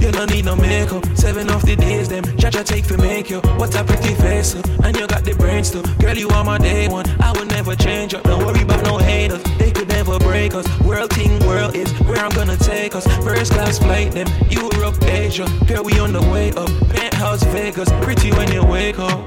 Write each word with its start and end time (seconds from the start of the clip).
you 0.00 0.10
don't 0.10 0.30
need 0.30 0.44
no 0.44 0.56
makeup. 0.56 1.04
Seven 1.14 1.48
of 1.50 1.64
the 1.64 1.76
days, 1.76 2.08
them 2.08 2.24
Jaja 2.24 2.64
take 2.64 2.84
for 2.84 2.98
make 2.98 3.30
you. 3.30 3.40
What 3.58 3.74
a 3.74 3.84
pretty 3.84 4.14
face, 4.14 4.54
uh, 4.54 4.62
and 4.84 4.96
you 4.96 5.06
got 5.06 5.24
the 5.24 5.34
brains 5.34 5.70
too. 5.70 5.82
Girl, 5.98 6.16
you 6.16 6.28
are 6.30 6.44
my 6.44 6.58
day 6.58 6.88
one. 6.88 7.06
I 7.20 7.32
will 7.32 7.46
never 7.46 7.74
change 7.76 8.14
up. 8.14 8.22
Don't 8.24 8.44
worry 8.44 8.62
about 8.62 8.84
no 8.84 8.98
haters. 8.98 9.42
They 9.58 9.70
could 9.70 9.88
never 9.88 10.18
break 10.18 10.54
us. 10.54 10.66
World 10.80 11.12
thing, 11.12 11.38
world 11.46 11.76
is 11.76 11.90
where 12.08 12.18
I'm 12.18 12.30
gonna 12.30 12.56
take 12.56 12.94
us. 12.94 13.06
First 13.24 13.52
class 13.52 13.78
flight, 13.78 14.12
them 14.12 14.28
Europe, 14.48 15.02
Asia. 15.02 15.46
Girl, 15.66 15.84
we 15.84 15.98
on 15.98 16.12
the 16.12 16.22
way 16.22 16.52
up. 16.52 16.70
Penthouse, 16.90 17.42
Vegas. 17.44 17.88
Pretty 18.02 18.30
when 18.32 18.50
you 18.52 18.64
wake 18.64 18.98
up. 18.98 19.20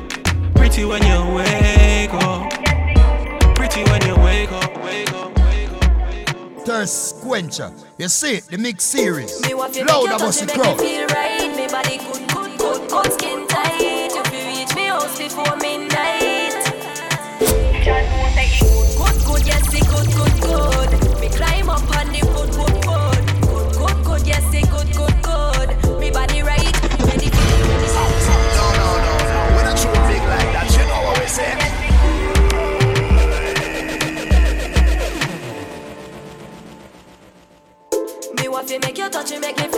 Pretty 0.55 0.85
when 0.85 1.03
you 1.03 1.35
wake 1.35 2.13
up. 2.13 2.49
Pretty 3.55 3.83
when 3.83 4.01
you. 4.07 4.13
Wake 4.23 4.51
up. 4.51 4.83
Wake 4.83 5.13
up. 5.13 5.32
Wake 6.63 6.69
up. 6.69 6.79
Thirst 6.79 7.15
quencher. 7.21 7.71
You 7.97 8.07
see, 8.07 8.39
the 8.39 8.57
mix 8.57 8.83
series. 8.83 9.41
Me 9.41 9.53
want 9.53 9.75
you 9.75 9.85
Loud 9.85 10.05
about 10.05 10.19
the 10.19 10.25
touch, 10.25 10.41
you 10.41 10.47
make 10.47 10.55
crowd. 10.55 10.77
me 10.79 10.83
feel 10.83 11.07
right. 11.07 11.55
Me 11.55 11.67
body 11.67 11.97
good, 11.97 12.27
good, 12.29 12.57
good, 12.59 12.89
good, 12.89 13.13
skin 13.13 13.47
tight. 13.47 13.79
You 13.81 14.59
reach 14.59 14.75
me 14.75 14.85
house 14.85 15.17
before 15.17 15.55
midnight. 15.57 15.92
You 39.29 39.39
make 39.39 39.57
me 39.57 39.72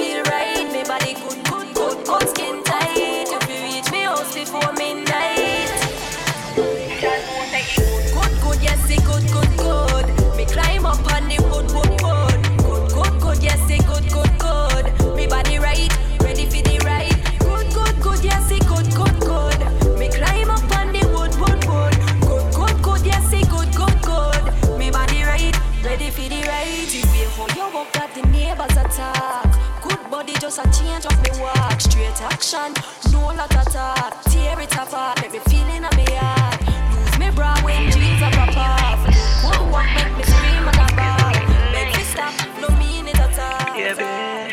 just 30.45 30.59
a 30.59 30.79
change 30.79 31.05
of 31.07 31.17
me 31.23 31.41
walk. 31.41 31.81
Straight 31.81 32.21
action, 32.21 32.73
no 33.11 33.33
lot 33.33 33.55
of 33.55 33.65
talk. 33.73 34.21
Tear 34.25 34.59
it 34.59 34.71
apart, 34.73 35.19
make 35.21 35.33
me 35.33 35.39
feel 35.39 35.67
in 35.73 35.81
my 35.81 36.05
heart. 36.13 36.61
Lose 36.93 37.17
me 37.17 37.31
bra 37.31 37.57
when 37.63 37.89
jeans 37.89 38.21
are 38.21 38.31
pop 38.31 38.55
off. 38.55 39.01
Good 39.41 39.71
one 39.71 39.89
make 39.95 40.17
me 40.17 40.23
scream 40.23 40.67
and 40.69 40.77
a 40.77 40.87
ball. 40.93 41.33
Make 41.73 41.97
me 41.97 42.03
stop, 42.03 42.33
no 42.61 42.69
mean 42.77 43.07
it 43.07 43.17
at 43.17 43.39
all. 43.41 43.75
Yeah, 43.75 43.93
babe. 43.97 44.51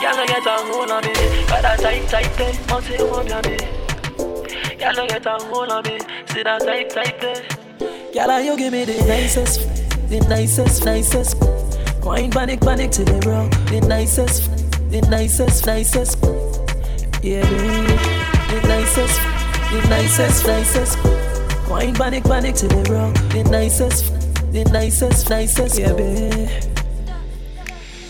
Y'all 0.00 0.26
get 0.26 0.46
a 0.46 0.56
hold 0.72 0.90
on 0.90 1.04
me. 1.04 1.12
Got 1.46 1.78
a 1.78 1.82
tight, 1.82 2.08
tight 2.08 2.32
play. 2.36 2.58
Must 2.68 2.86
say 2.86 2.96
hold 2.96 3.30
on 3.32 3.42
me. 3.44 3.58
Y'all 4.80 5.06
get 5.06 5.26
a 5.26 5.38
hold 5.44 5.68
on 5.68 5.82
me. 5.84 5.98
See 6.28 6.42
that 6.42 6.62
tight, 6.62 6.88
tight 6.88 7.20
play. 7.20 7.44
Y'all 8.14 8.40
you 8.40 8.56
give 8.56 8.72
me 8.72 8.84
the 8.86 8.96
nicest, 9.04 9.60
the 10.08 10.20
nicest, 10.28 10.86
nicest. 10.86 11.61
Wine 12.04 12.30
panic, 12.32 12.60
panic 12.60 12.90
till 12.90 13.04
they 13.04 13.20
rock. 13.28 13.50
The 13.66 13.80
nicest, 13.86 14.50
the 14.90 15.00
nicest, 15.02 15.66
nicest. 15.66 16.18
Yeah, 17.22 17.42
baby. 17.48 17.94
The 18.50 18.60
nicest, 18.66 19.20
the 19.70 19.86
nicest, 19.88 20.46
nicest. 20.46 20.98
Wine 21.70 21.94
panic, 21.94 22.24
panic 22.24 22.56
till 22.56 22.70
they 22.70 22.92
rock. 22.92 23.14
The 23.30 23.44
nicest, 23.44 24.12
the 24.52 24.64
nicest, 24.72 25.30
nicest. 25.30 25.78
Yeah, 25.78 25.92
baby. 25.92 26.48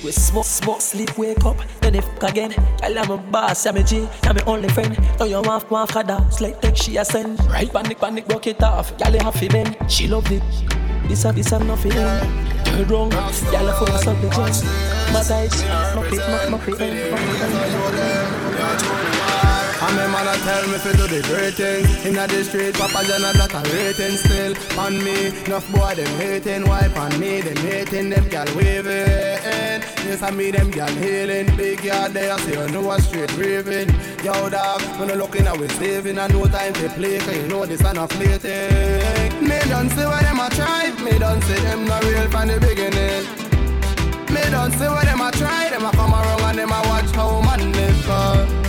We 0.02 0.10
smoke, 0.10 0.46
smoke, 0.46 0.80
sleep, 0.80 1.16
wake 1.18 1.44
up, 1.44 1.58
then 1.82 1.94
if 1.94 2.22
again. 2.22 2.54
I 2.82 2.88
am 2.88 3.10
a 3.10 3.18
boss, 3.18 3.66
I'm 3.66 3.76
a 3.76 3.84
G, 3.84 4.08
I'm 4.24 4.36
my 4.36 4.42
only 4.46 4.68
friend. 4.70 4.98
Now 5.20 5.26
you 5.26 5.40
want, 5.42 5.70
want 5.70 5.90
that, 5.92 6.32
slide 6.32 6.60
take 6.62 6.76
she 6.76 6.96
a 6.96 7.04
send. 7.04 7.38
Right, 7.44 7.70
panic, 7.70 7.98
panic, 7.98 8.26
broke 8.26 8.46
it 8.46 8.62
off. 8.62 8.92
Y'all 8.98 9.12
have 9.12 9.38
to 9.38 9.48
bend. 9.48 9.76
She 9.88 10.08
loved 10.08 10.32
it. 10.32 10.42
This 11.08 11.24
a, 11.24 11.32
this 11.32 11.52
a 11.52 11.58
nothing. 11.58 11.92
Turn 11.92 12.88
wrong, 12.88 13.12
y'all 13.12 13.68
a 13.68 13.72
focus 13.74 14.06
on 14.06 14.20
the 14.20 14.28
jazz. 14.28 14.62
My 15.12 15.22
muffy, 15.94 16.18
muffy, 16.18 16.74
muffy. 16.74 16.80
And 18.62 19.11
me 19.96 20.06
man 20.12 20.28
a 20.28 20.34
tell 20.44 20.66
me 20.68 20.78
fi 20.78 20.92
do 20.92 21.06
the 21.06 21.20
great 21.28 21.54
things 21.54 22.06
Inna 22.06 22.26
the 22.26 22.44
street, 22.44 22.74
Papa 22.74 23.04
John 23.04 23.24
a 23.24 23.30
a 23.30 23.60
rating 23.72 24.16
still. 24.16 24.54
On 24.78 24.92
me, 25.04 25.28
enough 25.46 25.70
boy 25.72 25.94
them 25.94 26.12
hating. 26.18 26.66
Wipe 26.68 26.96
on 26.96 27.18
me, 27.20 27.40
them 27.40 27.56
hating. 27.56 28.10
Them 28.10 28.28
gal 28.28 28.46
waving 28.56 29.82
Yes, 30.06 30.22
I 30.22 30.30
me 30.30 30.50
them 30.50 30.70
gal 30.70 30.90
healing. 31.02 31.54
Big 31.56 31.84
yard 31.84 32.12
there, 32.12 32.36
so 32.38 32.50
you 32.50 32.72
know 32.72 32.90
a 32.90 33.00
straight 33.00 33.36
raving 33.36 33.90
Yo 34.24 34.48
dog, 34.50 34.82
when 34.98 35.08
you 35.08 35.14
looking 35.16 35.46
at 35.46 35.58
we 35.58 35.68
saving 35.68 36.18
And 36.18 36.32
no 36.32 36.46
time 36.46 36.72
to 36.74 36.88
play, 36.90 37.18
cause 37.18 37.36
you 37.36 37.48
know 37.48 37.66
this 37.66 37.80
a 37.82 37.92
no 37.92 38.06
play 38.06 38.38
thing 38.38 39.48
Me 39.48 39.58
done 39.68 39.90
see 39.90 40.04
what 40.04 40.22
them 40.22 40.40
a 40.40 40.48
try. 40.50 40.90
Me 41.04 41.18
don't 41.18 41.42
see 41.42 41.60
them 41.60 41.84
not 41.86 42.04
real 42.04 42.28
from 42.30 42.48
the 42.48 42.58
beginning. 42.60 43.24
Me 44.32 44.42
don't 44.50 44.72
see 44.72 44.88
what 44.88 45.04
them 45.04 45.20
a 45.20 45.30
try, 45.32 45.68
them 45.70 45.84
a 45.84 45.90
come 45.92 46.14
around 46.14 46.40
and 46.42 46.58
them 46.58 46.70
a 46.70 46.80
watch 46.88 47.10
how 47.14 47.40
man 47.42 47.72
live. 47.72 48.61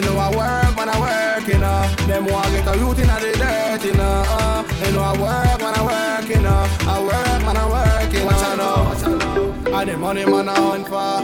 You 0.00 0.06
know 0.06 0.16
I 0.16 0.30
work 0.30 0.76
when 0.78 0.88
I 0.88 0.98
work, 0.98 1.46
you 1.46 1.58
know. 1.58 2.06
Them 2.06 2.24
want 2.24 2.46
get 2.46 2.66
a 2.66 2.78
youth 2.78 2.98
in 3.00 3.06
the 3.06 3.36
dirt, 3.36 3.84
you 3.84 3.92
know. 3.92 4.24
Uh. 4.28 4.64
You 4.86 4.92
know 4.92 5.02
I 5.02 5.12
work 5.12 5.60
when 5.60 5.74
I 5.74 5.82
work, 5.84 6.28
you 6.30 6.40
know. 6.40 6.66
I 6.88 7.02
work 7.02 7.46
when 7.46 7.56
I 7.58 7.68
work, 7.68 8.10
you 8.10 8.24
know. 8.24 8.56
know. 8.56 9.74
And 9.76 9.90
the 9.90 9.98
money 9.98 10.24
man 10.24 10.48
I 10.48 10.54
hunt 10.54 10.88
for. 10.88 11.20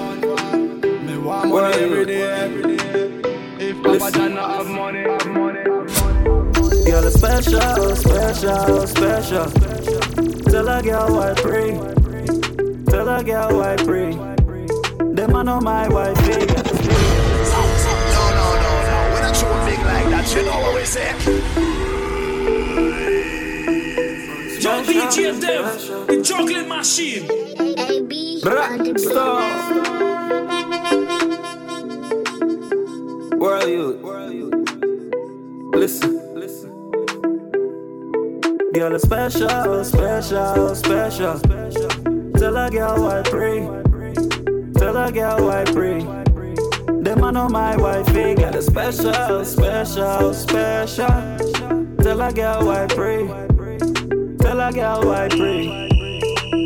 Me 1.07 1.17
want 1.17 1.49
money 1.49 1.75
every 1.85 2.05
day, 2.05 2.23
every 2.23 2.77
day. 2.77 3.67
If 3.67 3.83
Papa 3.83 4.11
John 4.13 4.35
not 4.35 4.57
have 4.57 4.67
money, 4.67 5.05
have 5.05 5.27
money, 5.27 5.61
have 5.61 5.97
money. 5.97 6.85
Girl, 6.85 7.07
it's 7.07 7.17
special, 7.17 7.97
special, 7.97 8.87
special. 8.87 9.51
Tell 10.51 10.69
a 10.69 10.83
girl 10.83 11.17
why 11.17 11.33
pray. 11.35 11.73
Tell 12.91 13.09
a 13.09 13.25
girl 13.25 13.57
why 13.57 13.77
pray. 13.77 14.13
Them 15.15 15.35
I 15.35 15.43
know 15.45 15.61
my 15.63 15.89
wife. 15.89 16.66
That, 20.27 20.37
you 20.37 20.45
know 20.45 20.59
what 20.61 20.75
we 20.75 20.85
say. 20.85 21.11
Yo, 24.61 24.83
DJ 24.83 25.41
Dev, 25.41 26.07
the 26.07 26.23
chocolate 26.23 26.69
machine. 26.69 27.27
Where 33.39 33.55
are 33.55 33.69
you? 33.69 34.51
Listen. 35.73 36.35
Listen. 36.35 36.71
Girl, 38.73 38.95
it's 38.95 39.05
special, 39.05 39.85
special, 39.85 40.75
special. 40.75 41.41
Tell 42.33 42.57
a 42.57 42.71
girl 42.71 43.03
why 43.03 43.23
pray. 43.23 43.61
Tell 44.75 44.97
a 44.97 45.13
girl 45.13 45.47
why 45.47 45.65
pray. 45.65 46.26
I 47.27 47.33
know 47.33 47.49
my 47.49 47.77
wifey, 47.77 48.37
girl, 48.37 48.55
it's 48.55 48.67
special, 48.67 49.45
special, 49.45 50.33
special. 50.33 51.97
Tell 52.01 52.21
a 52.21 52.33
girl 52.33 52.67
why 52.67 52.87
pray. 52.87 53.27
Tell 54.39 54.61
a 54.61 54.71
girl 54.73 55.05
why 55.05 55.27
pray. 55.31 55.89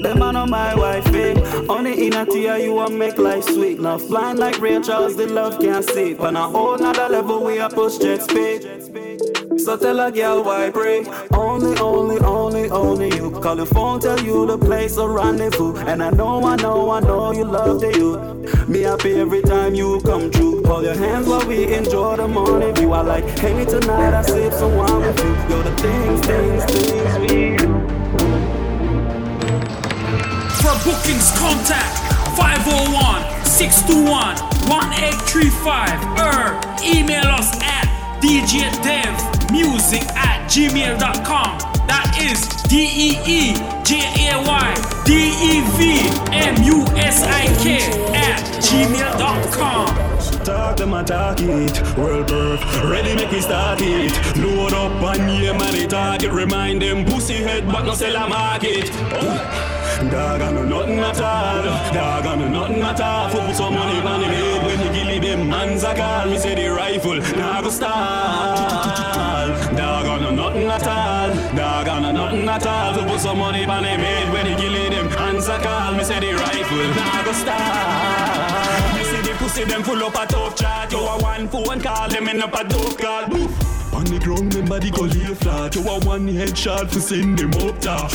Them 0.03 0.23
I 0.23 0.33
know 0.33 0.45
my 0.45 0.75
wifey. 0.75 1.33
Eh. 1.33 1.67
Only 1.67 2.07
in 2.07 2.13
a 2.13 2.27
tear 2.27 2.59
you 2.59 2.75
want 2.75 2.95
make 2.95 3.17
life 3.17 3.45
sweet. 3.45 3.81
Now 3.81 3.97
flying 3.97 4.37
like 4.37 4.61
Ray 4.61 4.83
Charles, 4.83 5.17
the 5.17 5.29
love 5.29 5.59
can't 5.61 5.83
see. 5.83 6.13
But 6.13 6.37
a 6.37 6.43
whole 6.43 6.77
nother 6.77 7.09
level 7.09 7.43
we 7.43 7.59
are 7.59 7.71
push 7.71 7.97
jet 7.97 8.21
speed. 8.21 9.61
So 9.61 9.79
tell 9.79 9.99
a 9.99 10.13
girl 10.13 10.45
why 10.45 10.69
pray. 10.69 11.05
Only, 11.61 11.79
only, 11.79 12.19
only, 12.21 12.71
only 12.71 13.15
you. 13.17 13.31
Call 13.31 13.55
the 13.55 13.67
phone, 13.67 14.01
tell 14.01 14.19
you 14.19 14.47
the 14.47 14.57
place 14.57 14.97
a 14.97 15.07
rendezvous. 15.07 15.77
And 15.77 16.03
I 16.03 16.09
know, 16.09 16.43
I 16.43 16.57
know, 16.57 16.91
I 16.91 17.01
know 17.01 17.33
you 17.33 17.45
love 17.45 17.83
the 17.83 17.93
youth. 17.93 18.67
Me 18.67 18.81
happy 18.81 19.13
every 19.21 19.43
time 19.43 19.75
you 19.75 20.01
come 20.01 20.31
true. 20.31 20.63
Hold 20.65 20.85
your 20.85 20.95
hands 20.95 21.29
while 21.29 21.47
we 21.47 21.75
enjoy 21.75 22.17
the 22.17 22.27
morning 22.27 22.75
view. 22.75 22.95
I 22.95 23.03
like, 23.03 23.25
hey 23.41 23.67
tonight, 23.67 24.15
I 24.15 24.23
sip 24.23 24.55
some 24.55 24.75
wine 24.75 25.01
with 25.03 25.19
you. 25.23 25.35
Yo, 25.51 25.63
the 25.63 25.77
things, 25.77 26.21
things, 26.27 26.65
things 26.65 27.19
we 27.19 27.27
do. 27.59 27.69
For 30.63 30.75
bookings, 30.89 31.31
contact 31.37 31.93
501 32.41 33.45
621 33.45 34.09
1835 34.65 36.25
or 36.25 36.57
email 36.83 37.27
us 37.27 37.53
at 37.61 37.85
djdevmusic 38.23 40.09
at 40.17 40.40
gmail.com. 40.51 41.59
That 41.87 42.11
is 42.19 42.43
D 42.67 42.83
E 42.83 43.11
E 43.25 43.55
J 43.85 44.03
A 44.31 44.43
Y 44.43 44.75
D 45.07 45.31
E 45.31 45.63
V 45.79 46.03
M 46.35 46.61
U 46.65 46.83
S 46.99 47.23
I 47.23 47.47
K 47.63 47.79
at 48.19 48.43
gmail.com. 48.59 50.11
Talk 50.45 50.77
them 50.79 50.95
and 50.95 51.07
talk 51.07 51.39
it, 51.41 51.97
world 51.97 52.27
birth, 52.27 52.61
ready 52.83 53.15
make 53.15 53.31
we 53.31 53.41
start 53.41 53.79
it. 53.81 54.11
Load 54.39 54.73
up 54.73 54.91
yeah 55.19 55.57
man 55.57 55.75
it 55.77 55.91
target, 55.91 56.33
remind 56.33 56.83
them 56.83 57.05
pussy 57.05 57.35
head 57.35 57.67
but 57.67 57.85
no 57.85 57.95
sell 57.95 58.17
a 58.17 58.29
market. 58.29 58.91
Oh. 59.13 59.69
Dog 60.11 60.41
I 60.41 60.51
nothing 60.51 60.99
at 60.99 61.21
all, 61.21 61.63
dog 61.93 62.27
I 62.27 62.49
nothing 62.49 62.83
at 62.83 63.01
all. 63.01 63.29
For 63.29 63.55
some 63.55 63.75
money 63.75 64.01
on 64.01 64.21
the 64.21 64.27
head 64.27 64.67
when 64.67 64.95
you 64.95 65.05
give 65.05 65.23
them 65.23 65.49
man's 65.49 65.85
a 65.85 65.95
call. 65.95 66.27
Me 66.27 66.39
say 66.39 66.55
the 66.57 66.69
rifle, 66.75 67.19
nah 67.37 67.61
go 67.63 67.71
stall. 67.71 69.60
Dog 70.71 70.83
nothing 70.83 70.89
at 70.89 70.89
all, 70.89 71.57
dog 71.57 71.89
I 71.89 72.01
know 72.01 72.13
nothing 72.13 72.49
at 72.49 72.67
all. 72.67 72.95
For 72.95 73.05
put 73.05 73.21
some 73.21 73.39
money 73.39 73.65
on 73.65 73.83
the 73.83 73.89
head 73.89 74.33
when 74.33 74.47
he 74.47 74.55
give 74.55 74.93
them 74.93 75.11
hands 75.11 75.49
a 75.49 75.59
call. 75.59 75.95
Me 75.95 76.05
say 76.05 76.21
the 76.21 76.33
rifle, 76.33 76.89
nah 76.95 77.25
go 77.25 77.33
stall. 77.33 78.95
Me 78.95 79.03
see 79.03 79.21
the 79.21 79.37
pussy 79.37 79.65
them 79.65 79.83
full 79.83 80.05
up 80.05 80.15
a 80.15 80.27
top 80.31 80.57
chat. 80.57 80.93
You 80.93 80.99
a 80.99 81.19
one 81.19 81.49
phone 81.49 81.81
call 81.81 82.09
them 82.09 82.29
in 82.29 82.41
up 82.41 82.55
a 82.55 82.63
dope 82.63 82.99
call. 82.99 83.25
On 83.93 84.05
the 84.05 84.21
ground, 84.23 84.53
them 84.53 84.67
body 84.67 84.93
go 84.93 85.03
lay 85.03 85.35
flat. 85.35 85.75
You 85.75 85.83
a 85.83 85.99
one 86.07 86.29
headshot 86.29 86.93
to 86.93 87.01
send 87.01 87.41
them 87.41 87.51
up 87.67 87.81
top. 87.81 88.13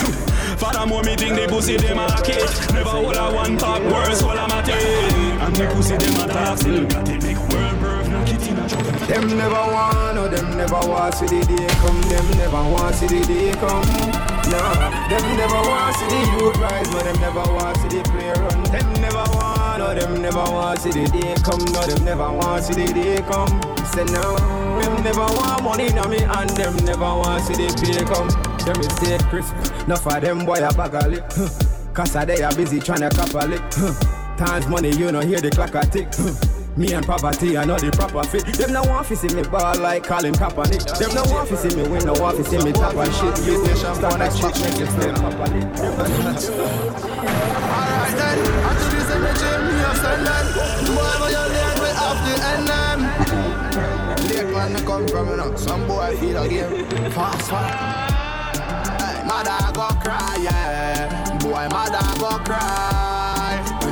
Father, 0.56 0.88
more 0.88 1.04
me 1.04 1.18
think 1.18 1.36
they 1.36 1.48
pussy 1.48 1.76
them 1.76 2.00
a 2.00 2.08
kid. 2.24 2.50
Never 2.74 2.90
hold 2.90 3.18
a 3.18 3.36
one 3.36 3.58
pop 3.58 3.82
worse, 3.84 4.24
I'm 4.24 4.50
a 4.50 4.64
take. 4.64 5.12
And 5.44 5.56
the 5.58 5.68
pussy 5.76 5.98
them 5.98 6.24
a 6.24 6.32
talk 6.32 6.58
still 6.58 6.88
got 6.88 7.06
the 7.06 7.18
big 7.20 7.38
world 7.52 7.75
Them 9.08 9.38
never 9.38 9.54
want, 9.54 10.16
no, 10.16 10.28
them 10.28 10.58
never 10.58 10.80
want 10.88 11.14
see 11.14 11.28
the 11.28 11.46
day 11.46 11.68
come. 11.82 12.02
Them 12.10 12.28
never 12.38 12.64
want 12.72 12.96
see 12.96 13.08
the 13.08 13.22
day 13.26 13.52
come. 13.54 13.86
Nah, 14.50 14.90
them 15.10 15.26
never 15.38 15.62
want 15.70 15.96
see 15.96 16.08
the 16.08 16.20
youth 16.34 16.58
rise, 16.58 16.90
no, 16.92 17.00
them 17.00 17.20
never 17.22 17.46
want 17.54 17.78
see 17.78 17.90
the 17.90 18.02
play 18.10 18.34
run. 18.34 18.64
Them 18.74 19.02
never 19.02 19.26
want, 19.38 19.80
no, 19.80 19.94
them 19.94 20.22
never 20.22 20.46
want 20.52 20.80
see 20.80 20.92
the 20.92 21.06
day 21.10 21.36
come. 21.44 21.64
No, 21.74 21.82
them 21.86 22.06
never 22.06 22.32
want 22.32 22.64
see 22.64 22.74
the 22.74 22.94
day 22.94 23.22
come. 23.30 23.50
Say 23.94 24.04
no, 24.06 24.36
them 24.82 25.04
never 25.04 25.26
want 25.38 25.64
money 25.64 25.90
na 25.94 26.08
me, 26.08 26.18
and 26.18 26.50
them 26.52 26.76
never 26.86 27.02
want 27.02 27.46
to 27.46 27.54
see 27.54 27.68
the 27.68 27.74
pay 27.80 28.04
come. 28.04 28.30
Them 28.66 28.80
is 28.82 28.92
stay 28.98 29.18
crisp, 29.30 29.54
enough 29.86 30.02
for 30.04 30.20
them 30.20 30.46
boy 30.46 30.58
a 30.58 30.74
bag 30.74 30.96
of 30.96 31.08
lip. 31.12 31.30
Cause 31.94 32.14
they 32.14 32.42
are 32.44 32.54
busy 32.56 32.80
tryna 32.80 33.14
cop 33.16 33.34
a 33.42 33.48
lick. 33.48 33.62
Times 34.38 34.68
money, 34.68 34.90
you 34.90 35.12
know, 35.12 35.22
hear 35.22 35.40
the 35.40 35.50
clock 35.52 35.76
a 35.76 35.86
tick. 35.86 36.10
Me 36.78 36.92
and 36.92 37.06
property, 37.06 37.58
I 37.58 37.64
know 37.64 37.78
the 37.78 37.90
proper 37.90 38.22
fit. 38.28 38.44
Them 38.58 38.74
no 38.74 38.84
want 38.84 39.08
to 39.08 39.16
see 39.16 39.34
me 39.34 39.44
ball 39.44 39.80
like 39.80 40.04
Colin 40.04 40.34
Kaepernick. 40.34 40.84
Them 41.00 41.16
no 41.16 41.24
want 41.32 41.48
to 41.48 41.56
see 41.56 41.74
me 41.74 41.88
win, 41.88 42.04
no 42.04 42.12
want 42.20 42.36
to 42.36 42.44
see 42.44 42.58
me 42.58 42.74
top 42.74 42.94
and 42.96 43.14
shit. 43.16 43.48
You 43.48 43.64
start 43.76 44.20
that 44.20 44.36
shit, 44.36 44.60
make 44.60 44.84
it 44.84 44.92
properly. 45.16 45.64
Alright 47.72 48.12
then, 48.20 48.40
after 48.68 48.92
this 48.92 49.08
energy, 49.08 49.56
me 49.64 49.80
a 49.80 49.96
send 49.96 50.28
them. 50.28 50.46
When 51.00 51.32
you 51.32 51.48
learn, 51.56 51.80
we 51.80 51.96
have 51.96 52.20
to 52.28 52.34
end 52.44 52.68
them. 52.68 53.00
Late 54.28 54.52
man, 54.52 54.74
they 54.74 54.84
come 54.84 55.08
from, 55.08 55.30
you 55.30 55.38
know. 55.38 55.56
Some 55.56 55.88
boy 55.88 56.12
feel 56.20 56.44
again. 56.44 56.84
Fast, 57.12 57.50
fast. 57.50 57.72
Hey, 59.00 59.24
mother 59.24 59.72
go 59.72 59.88
cry, 60.04 60.44
yeah. 60.44 61.40
Boy, 61.40 61.68
mother 61.72 62.04
go 62.20 62.36
cry. 62.44 62.95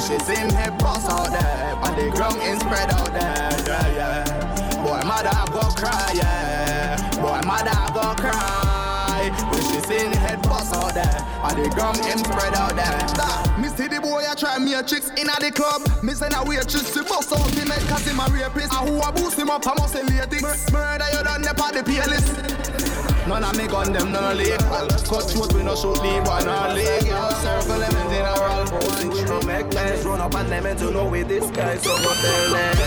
When 0.04 0.20
she 0.20 0.26
see 0.26 0.44
me 0.44 0.78
bust 0.80 1.10
out 1.10 1.32
there, 1.32 1.78
but 1.80 1.96
the 1.96 2.12
ground 2.12 2.36
is 2.44 2.60
spread 2.60 2.92
out 2.92 3.14
there, 3.14 3.56
yeah, 3.64 3.96
yeah. 3.96 4.84
Boy, 4.84 5.00
mother 5.08 5.32
I 5.32 5.48
go 5.48 5.62
cry, 5.80 6.12
yeah. 6.14 7.00
Boy, 7.22 7.40
mother 7.48 7.72
I 7.72 7.88
go 7.96 8.14
cry. 8.20 9.32
When 9.50 9.62
she 9.62 9.80
see 9.88 10.10
me 10.10 10.18
head 10.18 10.42
bust 10.42 10.76
out 10.76 10.94
there, 10.94 11.08
but 11.42 11.56
the 11.56 11.70
ground 11.70 12.00
is 12.00 12.20
spread 12.20 12.54
out 12.54 12.76
there. 12.76 13.08
Stop. 13.08 13.58
Me 13.58 13.70
see 13.70 13.88
the 13.88 14.02
boy 14.02 14.24
I 14.28 14.36
try 14.36 14.60
me 14.60 14.74
a 14.74 14.84
tricks 14.84 15.10
in 15.12 15.30
a 15.30 15.40
the 15.40 15.52
club. 15.56 15.88
Me 16.04 16.12
send 16.14 16.36
a 16.36 16.44
waitress 16.44 16.94
to 16.94 17.04
bust 17.04 17.32
out 17.32 17.50
him 17.52 17.70
head 17.70 17.88
cause 17.88 18.06
him 18.06 18.20
a 18.20 18.28
rapist. 18.28 18.74
I 18.74 18.86
who 18.86 19.00
a 19.00 19.10
boost 19.14 19.40
him 19.40 19.50
up, 19.50 19.66
I 19.66 19.74
must 19.80 19.94
say. 19.94 20.04
Murder 20.04 21.08
you 21.16 21.24
done 21.24 21.44
the 21.44 21.54
party 21.56 21.80
playlist. 21.80 23.13
None 23.28 23.44
of 23.44 23.56
me 23.58 23.68
gun 23.68 23.94
them, 23.94 24.12
none 24.12 24.38
legal. 24.38 24.88
Cut 25.08 25.30
short, 25.32 25.54
we 25.54 25.64
no 25.64 25.76
shoot 25.76 26.02
leave, 26.04 26.28
one 26.28 26.46
not 26.46 26.76
legal. 26.76 27.32
Circle 27.40 27.80
them 27.80 27.96
in 27.96 28.08
general. 28.12 28.68
We 29.14 29.24
no 29.24 29.40
make 29.48 29.72
plans, 29.72 30.04
run 30.06 30.20
up 30.20 30.36
on 30.36 30.50
them 30.50 30.66
and 30.66 30.78
to 30.80 30.92
know 30.92 31.08
with 31.08 31.28
this 31.30 31.50
guy, 31.52 31.78
so 31.78 31.96
go 31.98 32.14
tell 32.14 32.52
them. 32.52 32.78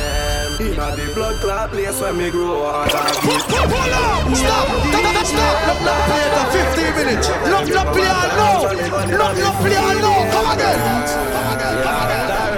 Inna 0.61 0.97
the 0.97 1.13
blood 1.15 1.41
clot 1.41 1.71
place 1.71 2.01
where 2.01 2.13
me 2.13 2.31
grow 2.31 2.65
up. 2.65 2.91
Hold 2.93 3.93
on, 3.93 4.35
stop, 4.37 4.67
stop, 4.85 5.27
stop. 5.27 5.57
Look, 5.85 6.01
play 6.05 6.21
it 6.21 6.33
for 6.33 6.47
15 6.53 6.95
minutes. 6.97 7.29
Look, 7.29 7.67
look, 7.73 7.89
play 7.97 8.05
it 8.05 8.31
now. 8.37 8.61
Look, 8.61 9.37
look, 9.41 9.57
play 9.65 9.73
it 9.73 10.01
now. 10.01 10.33
Come 10.33 10.49
again. 10.53 10.77
Come 11.33 11.49
again, 11.53 11.77
come 11.83 12.01
again. 12.05 12.57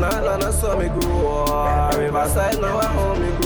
Nah, 0.00 0.20
nah, 0.20 0.36
nah, 0.36 0.50
so 0.50 0.76
me 0.78 0.88
grow 0.88 1.44
up. 1.44 1.96
Riverside 1.96 2.60
now 2.60 2.78
I 2.78 2.86
home 2.86 3.20
me 3.22 3.28
grow 3.38 3.43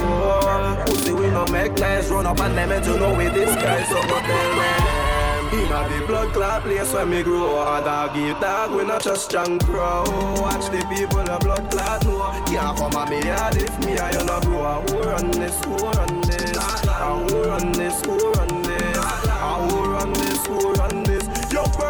Pussy 1.08 1.22
we 1.22 1.30
no 1.30 1.44
make 1.46 1.72
nice, 1.78 2.10
run 2.10 2.26
up 2.26 2.40
on 2.40 2.54
them 2.54 2.72
and 2.72 2.84
to 2.84 2.98
know 2.98 3.16
with 3.16 3.32
this 3.34 3.54
guy, 3.54 3.82
so 3.84 3.94
go 3.94 4.20
tell 4.20 4.56
them. 4.56 5.48
Inna 5.52 5.88
the 5.88 6.06
blood 6.06 6.32
clot 6.34 6.62
place 6.62 6.92
where 6.92 7.06
me 7.06 7.22
grow 7.22 7.58
up. 7.58 7.84
Dog 7.84 8.16
eat 8.16 8.38
dog, 8.40 8.72
we 8.72 8.84
not 8.84 9.02
just 9.02 9.24
strong 9.24 9.58
crow. 9.60 10.04
Watch 10.40 10.66
the 10.66 10.84
people 10.90 11.24
the 11.24 11.38
blood 11.40 11.70
clot 11.70 12.04
know. 12.04 12.44
Can't 12.46 12.76
come 12.76 12.92
at 12.92 13.08
me 13.08 13.22
yard 13.26 13.56
if 13.56 13.78
me 13.84 13.96
and 13.96 14.14
you 14.14 14.24
no 14.24 14.40
grow. 14.40 14.82
Who 14.88 15.02
run 15.08 15.30
this? 15.30 15.64
Who 15.64 15.76
run 15.76 16.20
this? 16.22 16.56
And 16.56 17.30
who 17.30 17.42
run 17.44 17.72
this? 17.72 18.04
Who 18.04 18.32
run 18.32 18.62
this? 18.62 18.67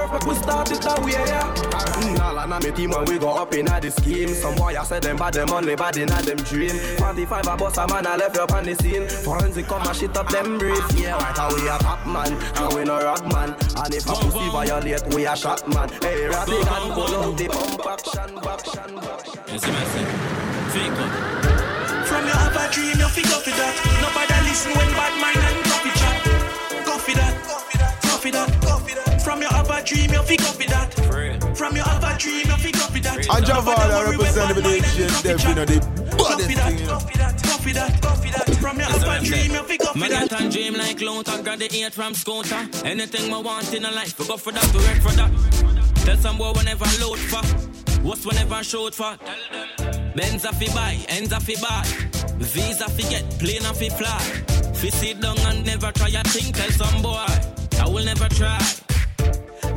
Perfect, 0.08 0.26
we 0.26 0.34
start 0.36 0.70
it 0.72 0.80
that 0.80 1.04
way, 1.04 1.12
yeah. 1.12 1.52
Mm, 2.00 2.20
all 2.20 2.38
of 2.38 2.64
me 2.64 2.70
team 2.72 2.90
when 2.90 3.04
we 3.04 3.18
go 3.18 3.28
up 3.36 3.52
in 3.52 3.66
the 3.66 3.90
scheme. 3.90 4.28
Some 4.28 4.54
boy 4.56 4.72
I 4.72 4.82
said 4.82 5.02
them 5.02 5.18
bad, 5.18 5.34
them 5.34 5.50
only 5.50 5.76
bad 5.76 5.98
in 5.98 6.08
them 6.08 6.38
dream. 6.48 6.70
45 6.96 7.46
a 7.46 7.56
boss 7.56 7.76
a 7.76 7.86
man, 7.86 8.06
I 8.06 8.16
left 8.16 8.34
you 8.34 8.42
up 8.42 8.52
on 8.52 8.64
the 8.64 8.74
scene. 8.76 9.06
Forensic 9.06 9.66
come 9.66 9.86
and 9.86 9.94
shit 9.94 10.16
up 10.16 10.30
them 10.30 10.56
brief. 10.56 10.80
Yeah, 10.96 11.12
right 11.12 11.36
how 11.36 11.54
we 11.54 11.68
a 11.68 11.76
top 11.76 12.06
man, 12.06 12.32
and 12.32 12.74
we 12.74 12.84
no 12.84 12.96
rock 13.04 13.20
man. 13.28 13.52
And 13.52 13.94
if 13.94 14.08
a 14.08 14.14
pussy 14.16 14.48
violate, 14.48 15.04
we 15.12 15.26
a 15.26 15.36
shot 15.36 15.68
man. 15.68 15.90
Hey, 16.00 16.24
ratty 16.24 16.56
and 16.56 16.92
pull 16.96 17.12
out 17.12 17.36
the 17.36 17.48
pump 17.48 17.84
action, 17.84 18.32
action, 18.48 18.98
action. 19.04 19.40
You 19.52 19.58
see 19.60 19.72
me 19.76 19.84
say, 19.92 20.04
fake 20.72 21.00
up. 21.04 21.68
From 22.08 22.24
your 22.24 22.48
a 22.48 22.64
dream, 22.72 22.96
you 22.96 23.08
figure 23.12 23.40
for 23.44 23.52
that. 23.60 23.74
Nobody 24.00 24.48
listen 24.48 24.72
when 24.72 24.88
bad 24.96 25.20
mind 25.20 25.36
and 25.36 25.67
From 31.58 31.74
your 31.76 31.84
have 31.84 32.04
a 32.04 32.18
dream, 32.18 32.46
you 32.46 32.56
figure 32.56 32.80
for 32.80 33.00
that. 33.00 33.16
And 33.18 33.44
Javada 33.44 33.66
Nobody 33.66 33.94
worry 33.94 34.16
representing 34.16 34.56
the 34.56 34.62
mind 34.62 34.84
and 34.84 34.94
DJ 34.94 35.08
coffee 35.08 35.28
Dev, 35.28 35.38
you 35.40 35.44
chat. 35.44 35.56
know, 35.56 35.64
the 35.64 35.78
Go 36.16 36.24
baddest 36.28 36.50
for 36.50 36.56
that, 36.56 36.68
thing, 36.68 36.78
you 36.78 36.86
go 36.86 36.92
know. 36.92 36.98
for 37.00 37.18
that, 37.18 37.42
go 37.42 37.50
for 37.58 37.72
that, 37.74 38.00
go 38.00 38.10
for 38.10 38.30
that. 38.30 38.56
From 38.62 38.78
your 38.78 39.94
My 39.96 40.08
get 40.08 40.32
and 40.40 40.52
dream 40.52 40.74
like 40.74 41.00
Luther, 41.00 41.42
graduate 41.42 41.92
from 41.92 42.14
scooter. 42.14 42.68
Anything 42.84 43.32
I 43.32 43.38
want 43.38 43.74
in 43.74 43.84
a 43.84 43.90
life, 43.90 44.18
we 44.18 44.26
go 44.26 44.36
for 44.36 44.52
that, 44.52 44.72
we 44.72 44.78
work 44.78 45.00
for 45.02 45.12
that. 45.18 45.30
Tell 46.04 46.16
some 46.16 46.38
boy 46.38 46.52
whenever 46.52 46.86
load 47.00 47.18
for. 47.18 47.42
What's 48.06 48.24
whenever 48.24 48.62
shoot 48.62 48.94
for? 48.94 49.16
Benz 50.14 50.44
a 50.44 50.52
fi 50.52 50.66
buy, 50.72 50.96
ends 51.08 51.32
a 51.32 51.40
fi 51.40 51.54
buy. 51.60 51.82
Visa 52.38 52.88
fi 52.88 53.02
get, 53.10 53.24
plane 53.38 53.64
a 53.66 53.74
fi 53.74 53.88
fly. 53.88 54.18
Fi 54.74 54.88
sit 54.90 55.20
down 55.20 55.38
and 55.40 55.66
never 55.66 55.90
try 55.92 56.08
a 56.08 56.22
thing, 56.24 56.52
tell 56.52 56.70
some 56.70 57.02
boy. 57.02 57.26
I 57.82 57.88
will 57.88 58.04
never 58.04 58.28
try. 58.28 58.58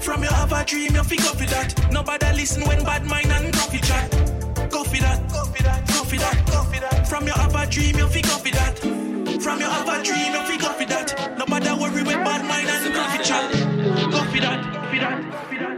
From 0.02 0.24
your 0.24 0.34
have 0.34 0.52
a 0.52 0.66
dream, 0.66 0.96
you 0.96 1.04
fi 1.04 1.16
go 1.16 1.32
for 1.34 1.46
that. 1.46 1.92
Nobody 1.92 2.26
listen 2.34 2.64
when 2.68 2.84
bad 2.84 3.06
mind 3.06 3.32
and 3.32 3.54
coffee 3.54 3.78
chat. 3.80 4.10
Go 4.72 4.84
for 4.84 4.98
that, 4.98 5.30
go 5.32 5.46
for 5.46 5.62
that, 5.64 5.88
go 5.88 6.04
for 6.04 6.16
that, 6.18 6.46
go 6.48 6.64
for 6.64 6.80
that. 6.80 7.08
From 7.08 7.28
your 7.28 7.36
have 7.36 7.54
a 7.56 7.68
dream, 7.70 7.98
you 7.98 8.08
fi 8.08 8.22
go 8.22 8.38
for 8.38 8.50
that. 8.50 8.80
From 9.44 9.60
your 9.60 9.70
have 9.70 9.88
a 9.88 10.04
dream, 10.04 10.34
you 10.34 10.42
fi 10.48 10.58
go 10.58 10.74
for 10.74 10.86
that. 10.86 11.38
Nobody 11.38 11.70
worry 11.70 12.02
with 12.04 12.24
bad 12.26 12.44
mind 12.46 12.68
and 12.68 12.94
coffee 12.96 13.24
chat. 13.24 13.52
Go 14.12 14.24
for 14.26 14.40
that, 14.42 14.74
go 14.74 14.82
for 14.90 15.00
that, 15.00 15.22
go 15.32 15.38
for 15.48 15.58
that. 15.60 15.78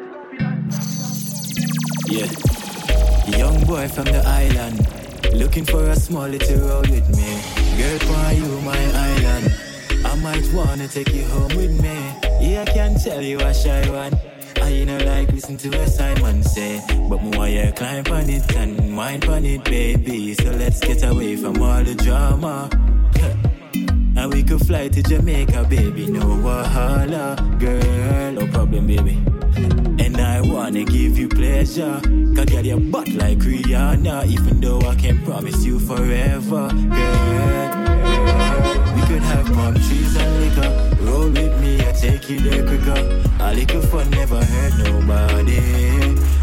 Yeah. 2.08 3.38
Young 3.38 3.64
boy 3.66 3.88
from 3.90 4.06
the 4.06 4.24
island. 4.26 4.88
Looking 5.34 5.66
for 5.66 5.84
a 5.90 5.96
small 5.96 6.28
little 6.28 6.60
road 6.68 6.88
with 6.90 7.10
me. 7.10 7.42
Girl, 7.78 8.00
why 8.10 8.32
you 8.34 8.62
my 8.62 8.78
island? 8.94 9.73
I 10.14 10.16
might 10.18 10.54
wanna 10.54 10.88
take 10.88 11.12
you 11.12 11.26
home 11.26 11.56
with 11.56 11.82
me. 11.82 11.98
Yeah, 12.40 12.62
I 12.62 12.72
can 12.72 13.00
tell 13.00 13.20
you 13.20 13.40
a 13.40 13.52
shy 13.52 13.90
one. 13.90 14.14
I 14.62 14.70
you 14.70 14.86
know 14.86 15.00
like 15.00 15.32
listen 15.32 15.58
to 15.58 15.70
a 15.70 15.88
Simon 15.88 16.44
say. 16.44 16.84
But 17.10 17.24
more 17.24 17.48
you 17.48 17.72
climb 17.76 18.06
on 18.12 18.30
it 18.30 18.56
and 18.56 18.96
wine 18.96 19.28
on 19.28 19.44
it, 19.44 19.64
baby. 19.64 20.36
So 20.36 20.52
let's 20.52 20.82
get 20.82 21.02
away 21.04 21.36
from 21.36 21.60
all 21.64 21.84
the 21.84 21.96
drama. 21.96 22.70
And 24.16 24.32
we 24.32 24.44
could 24.44 24.64
fly 24.68 24.88
to 24.90 25.02
Jamaica, 25.02 25.66
baby. 25.68 26.06
No 26.06 26.22
wahala, 26.46 27.36
girl, 27.60 28.34
no 28.34 28.46
problem, 28.54 28.86
baby. 28.86 29.18
And 29.98 30.18
I 30.18 30.42
wanna 30.42 30.84
give 30.84 31.18
you 31.18 31.28
pleasure. 31.28 32.00
Cause 32.36 32.46
get 32.46 32.66
your 32.66 32.80
butt 32.80 33.10
like 33.10 33.40
Rihanna. 33.40 34.28
Even 34.28 34.62
though 34.62 34.82
I 34.82 34.94
can't 34.94 35.26
promise 35.26 35.66
you 35.66 35.80
forever, 35.80 36.70
girl. 36.70 38.03
Could 39.08 39.22
have 39.22 39.46
palm 39.54 39.74
trees 39.76 40.16
and 40.16 40.40
liquor. 40.40 41.04
Roll 41.04 41.30
with 41.30 41.60
me, 41.62 41.86
I 41.86 41.92
take 41.92 42.30
you 42.30 42.40
there 42.40 42.66
quicker. 42.66 43.22
A 43.42 43.54
little 43.54 43.82
fun 43.82 44.10
never 44.12 44.42
hurt 44.44 44.74
nobody. 44.78 45.60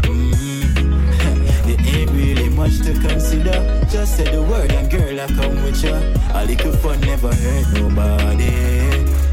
Mm. 0.05 1.65
there 1.65 1.81
ain't 1.81 2.11
really 2.11 2.49
much 2.49 2.77
to 2.81 2.93
consider. 2.93 3.57
Just 3.89 4.17
say 4.17 4.31
the 4.31 4.43
word 4.43 4.71
and 4.71 4.91
girl, 4.91 5.19
I 5.19 5.27
come 5.27 5.55
with 5.63 5.83
ya. 5.83 5.97
A 6.35 6.45
little 6.45 6.73
fun 6.73 7.01
never 7.01 7.33
hurt 7.33 7.73
nobody. 7.73 8.51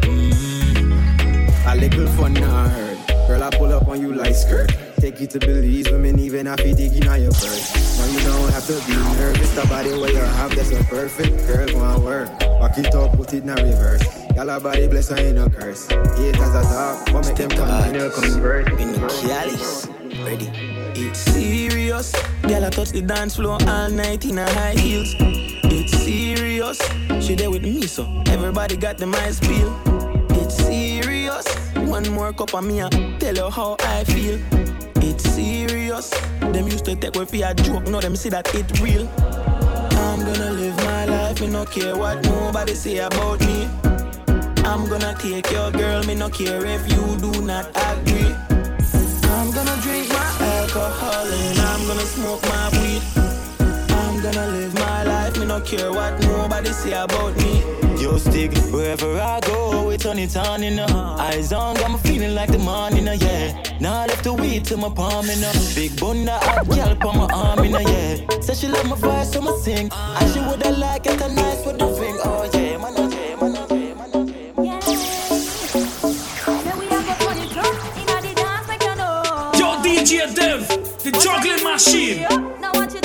Mmm. 0.08 1.72
A 1.72 1.76
little 1.76 2.06
fun 2.16 2.32
not 2.32 2.70
hurt. 2.70 2.98
Girl, 3.28 3.42
I 3.42 3.50
pull 3.50 3.72
up 3.74 3.88
on 3.88 4.00
you 4.00 4.14
like 4.14 4.34
skirt. 4.34 4.72
Take 5.00 5.20
you 5.20 5.26
to 5.26 5.38
Belize, 5.38 5.90
women 5.90 6.18
even 6.18 6.46
have 6.46 6.56
to 6.60 6.74
dig 6.74 6.94
in 6.96 7.06
on 7.06 7.20
your 7.20 7.32
purse. 7.32 7.98
Now 7.98 8.06
you 8.06 8.20
don't 8.20 8.52
have 8.52 8.66
to 8.66 8.80
be 8.86 8.96
nervous. 9.20 9.54
The 9.54 9.66
body 9.68 9.90
where 9.90 10.10
you 10.10 10.16
have, 10.16 10.56
that's 10.56 10.70
a 10.72 10.82
perfect 10.84 11.46
girl 11.46 11.68
gonna 11.68 12.00
work. 12.00 12.47
Walk 12.60 12.76
it 12.78 12.94
up, 12.94 13.16
put 13.16 13.32
it 13.34 13.42
in 13.44 13.50
a 13.50 13.54
reverse. 13.54 14.02
Y'all 14.34 14.50
a 14.50 14.60
body 14.60 14.88
bless, 14.88 15.10
I 15.10 15.18
ain't 15.18 15.36
no 15.36 15.48
curse. 15.48 15.86
Haters 15.88 16.54
a 16.54 16.62
talk, 16.62 17.06
but 17.12 17.26
make 17.26 17.36
them 17.36 17.50
come 17.50 17.92
they'll 17.92 18.10
convert. 18.10 18.68
In 18.80 18.92
the 18.92 18.98
Kialis, 18.98 19.88
ready. 20.24 20.50
It's 21.00 21.20
serious. 21.20 22.12
Girl, 22.42 22.64
I 22.64 22.70
touch 22.70 22.90
the 22.90 23.02
dance 23.02 23.36
floor 23.36 23.58
all 23.66 23.90
night 23.90 24.24
in 24.24 24.36
her 24.38 24.50
high 24.50 24.72
heels. 24.72 25.14
It's 25.18 25.92
serious. 25.92 26.80
She 27.24 27.34
there 27.36 27.50
with 27.50 27.62
me, 27.62 27.82
so 27.82 28.04
everybody 28.26 28.76
got 28.76 28.98
the 28.98 29.06
eyes 29.06 29.38
feel. 29.38 29.72
It's 30.30 30.56
serious. 30.56 31.46
One 31.76 32.08
more 32.10 32.32
cup 32.32 32.54
of 32.54 32.64
me, 32.64 32.82
I 32.82 32.88
tell 33.20 33.36
her 33.36 33.50
how 33.50 33.76
I 33.80 34.04
feel. 34.04 34.40
It's 34.96 35.24
serious. 35.30 36.10
Them 36.40 36.66
used 36.66 36.84
to 36.86 36.96
take 36.96 37.14
away 37.14 37.24
for 37.24 37.36
a 37.36 37.54
joke, 37.54 37.86
now 37.86 38.00
them 38.00 38.16
see 38.16 38.30
that 38.30 38.52
it 38.54 38.80
real. 38.80 39.08
I'm 40.00 40.20
gonna 40.24 40.52
live 40.52 40.76
my 40.78 41.04
life, 41.04 41.07
me 41.40 41.46
no 41.46 41.64
care 41.64 41.96
what 41.96 42.22
nobody 42.24 42.74
say 42.74 42.98
about 42.98 43.40
me. 43.40 43.68
I'm 44.64 44.88
gonna 44.88 45.14
take 45.18 45.50
your 45.50 45.70
girl, 45.70 46.02
me 46.04 46.14
no 46.14 46.28
care 46.28 46.64
if 46.64 46.90
you 46.90 47.16
do 47.18 47.42
not 47.42 47.66
agree. 47.74 48.34
I'm 49.30 49.50
gonna 49.52 49.76
drink 49.82 50.08
my 50.08 50.36
alcohol 50.40 51.26
and 51.26 51.58
I'm 51.58 51.86
gonna 51.86 52.00
smoke 52.00 52.42
my 52.42 52.68
weed. 52.72 53.02
I'm 53.90 54.22
gonna 54.22 54.48
live 54.48 54.74
my 54.74 55.04
life, 55.04 55.38
me 55.38 55.46
no 55.46 55.60
care 55.60 55.92
what 55.92 56.18
nobody 56.22 56.70
say 56.70 56.92
about 56.92 57.36
me. 57.36 57.87
Yo, 58.00 58.16
stick 58.16 58.52
wherever 58.70 59.20
I 59.20 59.40
go, 59.40 59.88
we 59.88 59.96
turn 59.96 60.18
it 60.20 60.36
on, 60.36 60.62
you 60.62 60.70
know. 60.70 60.86
Eyes 61.18 61.52
on, 61.52 61.74
got 61.76 61.90
me 61.90 61.98
feeling 61.98 62.32
like 62.34 62.50
the 62.52 62.58
morning, 62.58 62.98
you 63.00 63.04
know, 63.04 63.12
yeah. 63.12 63.60
Now 63.80 64.02
I 64.02 64.06
left 64.06 64.22
the 64.22 64.32
weed 64.32 64.64
to 64.66 64.76
my 64.76 64.88
palm, 64.88 65.26
you 65.26 65.32
uh, 65.32 65.40
know. 65.40 65.52
Big 65.74 65.98
bunda, 65.98 66.38
hot 66.38 66.68
girl 66.68 66.96
on 67.08 67.18
my 67.18 67.26
arm, 67.34 67.58
in 67.64 67.72
know, 67.72 67.78
uh, 67.78 67.82
yeah. 67.82 68.40
Said 68.40 68.56
she 68.56 68.68
love 68.68 68.86
my 68.88 68.94
voice, 68.94 69.32
so 69.32 69.42
I 69.42 69.60
sing. 69.60 69.90
And 69.92 70.32
she 70.32 70.38
woulda 70.38 70.70
like 70.78 71.06
it 71.06 71.20
a 71.20 71.28
nice 71.34 71.66
with 71.66 71.78
the 71.78 71.88
thing, 71.88 72.16
oh 72.22 72.48
yeah, 72.54 72.76
man, 72.78 72.94
oh 72.96 73.10
yeah, 73.10 73.34
man, 73.34 73.56
oh 73.56 73.74
yeah, 73.74 73.94
man, 73.94 74.10
oh 74.14 74.62
yeah. 74.62 74.80
Then 76.62 76.78
we 76.78 76.86
have 76.86 77.08
a 77.08 77.14
funny 77.24 77.48
truck 77.48 77.74
inna 77.98 78.20
the 78.22 78.32
dance, 78.36 78.68
make 78.68 78.82
you 78.84 78.94
know. 78.94 79.50
Yo, 79.58 79.82
DJ 79.82 80.32
Dev, 80.36 80.68
the 81.02 81.10
juggling 81.20 81.64
machine. 81.64 82.22
Now 82.60 82.72
watch 82.74 82.92
your 82.92 83.02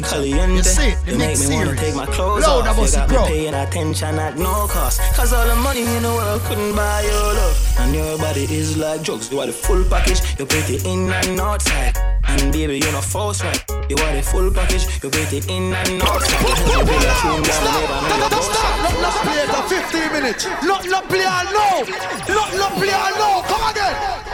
Thirst 0.00 0.14
you're 0.14 0.22
muy 0.22 0.32
quencher. 0.32 0.56
caliente. 0.56 0.56
You 0.56 0.62
see 0.62 0.94
the 1.04 1.12
you 1.12 1.18
make 1.18 1.38
me 1.38 1.54
wanna 1.54 1.76
take 1.76 1.94
my 1.94 2.06
clothes 2.06 2.46
Loud 2.46 2.66
off. 2.66 2.78
You 2.78 2.90
got 2.90 3.10
me 3.10 3.16
paying 3.28 3.54
attention 3.54 4.18
at 4.18 4.38
no 4.38 4.66
cost. 4.66 5.00
Cause 5.14 5.32
all 5.32 5.46
the 5.46 5.56
money 5.56 5.82
in 5.82 6.02
the 6.02 6.08
world 6.08 6.40
couldn't 6.42 6.74
buy 6.74 7.02
your 7.02 7.34
love. 7.34 7.76
And 7.80 7.94
your 7.94 8.18
body 8.18 8.44
is 8.44 8.76
like 8.76 9.02
drugs. 9.02 9.30
You 9.30 9.40
are 9.40 9.46
the 9.46 9.52
full 9.52 9.84
package. 9.84 10.20
You're 10.38 10.46
pretty 10.46 10.76
in 10.88 11.10
and 11.12 11.40
outside. 11.40 11.96
And 12.24 12.52
baby, 12.52 12.78
you're 12.78 12.92
not 12.92 13.04
false 13.04 13.42
right. 13.42 13.62
You 13.90 13.96
are 13.96 14.14
the 14.16 14.22
full 14.22 14.50
package. 14.50 14.86
You're 15.02 15.12
pretty 15.12 15.38
in 15.52 15.74
and 15.74 16.02
outside. 16.02 16.40
You 16.72 16.84
be 16.84 16.94
a 16.96 17.12
true 17.20 17.42
girl, 17.42 17.64
never 17.76 17.98
know 18.08 18.16
your 18.16 18.30
boss 18.30 18.48
right. 18.48 18.82
Not 18.82 18.96
not 19.02 19.14
play 19.26 19.46
for 19.46 19.62
15 19.68 20.12
minutes. 20.12 20.46
Not 20.64 20.86
not 20.88 21.08
play 21.08 21.24
now. 21.24 21.84
Not 22.28 22.50
not 22.56 22.72
play 22.80 22.88
now. 22.88 23.42
Come 23.42 23.70
again. 23.70 24.31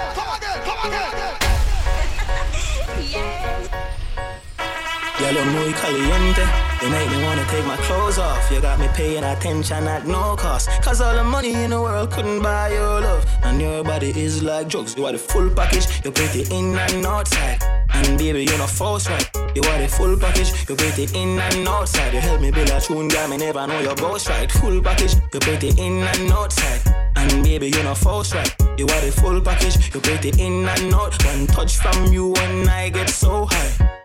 You're 5.33 5.45
muy 5.45 5.73
caliente. 5.75 6.43
You 6.83 6.89
make 6.89 7.11
me 7.11 7.23
wanna 7.23 7.45
take 7.51 7.67
my 7.67 7.77
clothes 7.77 8.19
off. 8.19 8.51
You 8.51 8.61
got 8.63 8.79
me 8.81 8.89
paying 8.95 9.25
attention 9.25 9.87
at 9.87 10.07
no 10.07 10.37
cost. 10.37 10.71
Cause 10.81 11.03
all 11.03 11.15
the 11.15 11.23
money 11.23 11.53
in 11.53 11.71
the 11.71 11.81
world 11.81 12.11
couldn't 12.11 12.43
buy 12.43 12.73
your 12.73 13.01
love. 13.03 13.27
And 13.43 13.61
your 13.61 13.85
body 13.85 14.09
is 14.09 14.43
like 14.43 14.69
drugs. 14.69 14.97
You 14.97 15.05
are 15.05 15.13
the 15.13 15.19
full 15.19 15.51
package. 15.51 15.87
You're 16.03 16.15
pretty 16.15 16.43
in 16.55 16.77
and 16.79 17.05
outside. 17.05 17.63
And 17.91 18.19
baby, 18.19 18.45
you're 18.45 18.59
not 18.59 18.71
false 18.71 19.09
right. 19.11 19.29
You 19.55 19.63
are 19.63 19.79
the 19.79 19.89
full 19.89 20.17
package. 20.17 20.51
you're 20.67 20.79
pretty 20.79 21.05
in 21.15 21.39
and 21.39 21.69
outside. 21.69 22.15
You 22.15 22.21
help 22.21 22.41
me 22.41 22.51
build 22.51 22.71
a 22.71 22.81
tune, 22.81 23.09
girl. 23.09 23.29
Me 23.29 23.37
never 23.37 23.67
know 23.67 23.81
your 23.81 23.97
boss 23.97 24.29
right. 24.31 24.51
Full 24.51 24.81
package. 24.81 25.15
you're 25.33 25.41
pretty 25.41 25.69
in 25.71 26.05
and 26.05 26.33
outside. 26.33 26.81
And 27.17 27.45
baby, 27.45 27.69
you're 27.69 27.85
not 27.85 27.99
false 27.99 28.35
right. 28.35 28.55
You 28.79 28.87
are 28.87 29.01
the 29.03 29.13
full 29.13 29.43
package. 29.43 29.93
you're 29.93 30.01
pretty 30.01 30.31
in 30.43 30.67
and 30.67 30.95
out. 30.95 31.23
One 31.27 31.47
touch 31.49 31.77
from 31.77 32.07
you 32.13 32.35
and 32.35 32.71
I 32.71 32.89
get 32.89 33.11
so 33.11 33.47
high. 33.51 33.98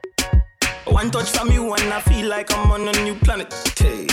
One 0.93 1.09
touch 1.09 1.31
from 1.31 1.51
you 1.51 1.73
and 1.73 1.91
I 1.91 2.00
feel 2.01 2.29
like 2.29 2.53
I'm 2.55 2.69
on 2.69 2.88
a 2.88 2.91
new 3.03 3.15
planet. 3.15 3.51
Hey. 3.75 4.05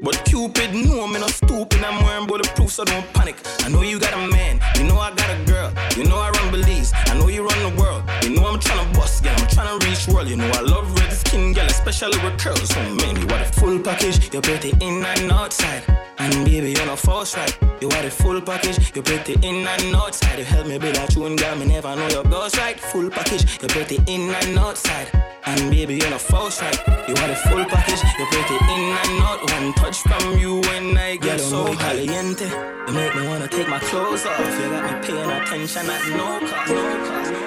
But 0.00 0.24
Cupid 0.24 0.72
knew 0.72 1.06
me 1.06 1.20
not 1.20 1.28
stupid. 1.28 1.84
I'm 1.84 2.02
wearing 2.02 2.26
bulletproof, 2.26 2.70
so 2.70 2.82
don't 2.82 3.06
panic. 3.12 3.36
I 3.60 3.68
know 3.68 3.82
you 3.82 4.00
got 4.00 4.14
a 4.14 4.26
man, 4.32 4.58
you 4.78 4.84
know 4.84 4.98
I 4.98 5.14
got 5.14 5.28
a 5.28 5.44
girl. 5.44 5.70
You 5.98 6.04
know 6.04 6.16
I 6.16 6.30
run 6.30 6.50
Belize, 6.50 6.92
I 6.94 7.18
know 7.18 7.28
you 7.28 7.46
run 7.46 7.60
the 7.60 7.78
world. 7.78 8.04
You 8.22 8.30
know 8.30 8.46
I'm 8.46 8.58
tryna 8.58 8.94
bust, 8.94 9.22
yeah, 9.22 9.34
I'm 9.36 9.46
tryna 9.48 9.84
reach 9.84 10.08
world. 10.08 10.26
You 10.26 10.36
know 10.36 10.48
I 10.48 10.62
love 10.62 10.98
red 10.98 11.12
skin, 11.12 11.52
girl, 11.52 11.66
especially 11.66 12.16
with 12.24 12.38
curls. 12.40 12.70
So 12.70 12.80
man, 12.80 13.16
you 13.16 13.28
are 13.28 13.44
the 13.44 13.50
full 13.60 13.78
package. 13.80 14.32
You're 14.32 14.40
pretty 14.40 14.70
in 14.80 15.04
and 15.04 15.30
outside. 15.30 15.82
And 16.16 16.32
baby, 16.46 16.72
you're 16.72 16.86
not 16.86 17.00
false 17.00 17.36
right. 17.36 17.54
You 17.82 17.88
are 17.90 18.02
the 18.02 18.10
full 18.10 18.40
package. 18.40 18.78
You're 18.94 19.04
pretty 19.04 19.34
in 19.46 19.66
and 19.66 19.94
outside. 19.94 20.38
You 20.38 20.46
help 20.46 20.68
me 20.68 20.78
build 20.78 20.96
a 20.96 21.06
tune, 21.06 21.36
girl. 21.36 21.54
Me 21.56 21.66
never 21.66 21.94
know 21.94 22.08
your 22.08 22.24
girls 22.24 22.56
right. 22.56 22.80
Full 22.80 23.10
package. 23.10 23.60
You're 23.60 23.68
pretty 23.68 23.96
in 24.06 24.34
and 24.34 24.58
outside. 24.58 25.33
And 25.46 25.70
baby, 25.70 25.96
you're 25.96 26.10
not 26.10 26.22
false 26.22 26.62
right. 26.62 26.78
You 27.06 27.14
are 27.14 27.28
the 27.28 27.36
full 27.36 27.64
package. 27.66 28.00
You're 28.18 28.26
pretty 28.28 28.54
in 28.54 28.96
and 28.96 29.22
out. 29.22 29.50
One 29.52 29.74
touch 29.74 29.98
from 29.98 30.38
you 30.38 30.60
when 30.60 30.96
I 30.96 31.16
get 31.16 31.38
so 31.38 31.74
caliente. 31.74 32.48
You 32.48 32.94
make 32.94 33.14
me 33.14 33.26
wanna 33.28 33.48
take 33.48 33.68
my 33.68 33.78
clothes 33.78 34.24
off. 34.24 34.38
You 34.38 34.70
got 34.70 34.84
me 34.84 35.06
paying 35.06 35.30
attention 35.30 35.90
at 35.90 36.08
no 36.16 36.40
cost. 36.48 36.70
No 36.70 36.82
cost. 37.06 37.44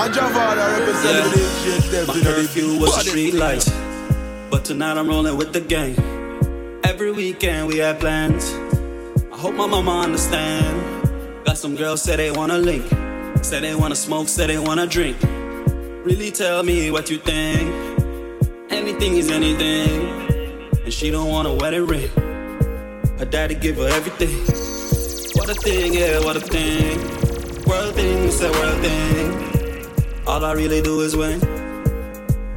And 0.00 0.14
Javada 0.14 0.78
representing 0.78 1.32
the 1.32 1.42
shit 1.64 1.90
them 1.90 2.06
My 2.06 2.14
to 2.14 2.20
the 2.20 2.24
curfew 2.26 2.78
was 2.78 2.94
the 2.96 3.10
street 3.10 3.34
lights, 3.34 3.68
but 4.50 4.64
tonight 4.64 4.96
I'm 4.96 5.08
rolling 5.08 5.36
with 5.36 5.52
the 5.52 5.60
gang. 5.60 5.96
Every 6.84 7.10
weekend 7.10 7.68
we 7.68 7.78
have 7.78 7.98
plans. 7.98 8.52
I 9.32 9.36
hope 9.36 9.54
my 9.54 9.66
mama 9.66 10.00
understand. 10.02 11.44
Got 11.44 11.58
some 11.58 11.74
girls 11.74 12.02
say 12.02 12.16
they 12.16 12.30
wanna 12.30 12.58
link, 12.58 12.84
say 13.42 13.60
they 13.60 13.74
wanna 13.74 13.96
smoke, 13.96 14.28
say 14.28 14.46
they 14.46 14.58
wanna 14.58 14.86
drink. 14.86 15.16
Really 16.08 16.30
tell 16.30 16.62
me 16.62 16.90
what 16.90 17.10
you 17.10 17.18
think. 17.18 17.68
Anything 18.70 19.16
is 19.16 19.30
anything, 19.30 20.08
and 20.82 20.90
she 20.90 21.10
don't 21.10 21.28
want 21.28 21.46
a 21.46 21.52
wedding 21.52 21.86
ring. 21.86 22.08
Her 23.18 23.26
daddy 23.26 23.54
give 23.54 23.76
her 23.76 23.88
everything. 23.88 24.34
What 25.34 25.50
a 25.50 25.54
thing, 25.54 25.92
yeah, 25.92 26.18
what 26.20 26.34
a 26.34 26.40
thing. 26.40 26.96
World 27.66 27.94
thing, 27.94 28.30
say 28.30 28.50
world 28.50 28.80
thing. 28.80 30.24
All 30.26 30.42
I 30.46 30.52
really 30.52 30.80
do 30.80 31.02
is 31.02 31.14
win. 31.14 31.42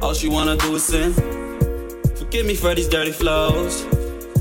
All 0.00 0.14
she 0.14 0.28
wanna 0.28 0.56
do 0.56 0.74
is 0.74 0.84
sin. 0.84 1.12
Forgive 2.16 2.46
me 2.46 2.54
for 2.54 2.74
these 2.74 2.88
dirty 2.88 3.12
flows 3.12 3.82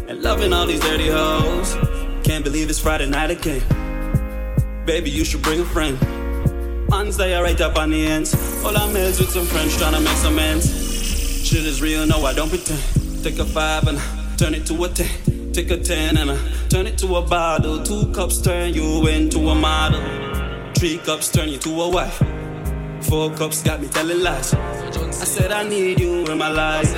and 0.07 0.23
loving 0.23 0.53
all 0.53 0.65
these 0.65 0.79
dirty 0.79 1.09
hoes. 1.09 1.75
Can't 2.23 2.45
believe 2.45 2.69
it's 2.69 2.79
Friday 2.79 3.09
night 3.09 3.29
again. 3.29 3.61
Baby, 4.85 5.09
you 5.09 5.25
should 5.25 5.41
bring 5.41 5.59
a 5.59 5.65
friend. 5.65 5.99
Man's 6.91 7.19
are 7.19 7.41
right 7.41 7.59
up 7.61 7.77
on 7.77 7.91
the 7.91 8.05
ends. 8.05 8.35
All 8.65 8.75
I'm 8.75 8.95
is 8.97 9.17
with 9.19 9.29
some 9.29 9.45
friends 9.45 9.77
trying 9.77 9.93
to 9.93 10.01
make 10.01 10.17
some 10.17 10.37
ends. 10.37 10.67
Shit 11.47 11.65
is 11.65 11.81
real, 11.81 12.05
no, 12.05 12.23
I 12.25 12.33
don't 12.33 12.49
pretend. 12.49 12.83
Take 13.23 13.39
a 13.39 13.45
five 13.45 13.87
and 13.87 13.97
turn 14.37 14.53
it 14.53 14.65
to 14.67 14.83
a 14.83 14.89
ten. 14.89 15.51
Take 15.53 15.71
a 15.71 15.77
ten 15.77 16.17
and 16.17 16.37
turn 16.69 16.85
it 16.87 16.97
to 16.99 17.15
a 17.15 17.21
bottle. 17.21 17.81
Two 17.81 18.11
cups 18.11 18.41
turn 18.41 18.73
you 18.73 19.07
into 19.07 19.39
a 19.49 19.55
model. 19.55 20.01
Three 20.75 20.97
cups 20.97 21.31
turn 21.31 21.49
you 21.49 21.57
to 21.59 21.81
a 21.81 21.89
wife. 21.89 22.21
Four 23.01 23.31
cups 23.31 23.63
got 23.63 23.81
me 23.81 23.87
telling 23.87 24.21
lies. 24.21 24.53
I 24.53 25.25
said 25.25 25.51
I 25.51 25.63
need 25.63 25.99
you 25.99 26.25
in 26.25 26.37
my 26.37 26.49
life. 26.49 26.93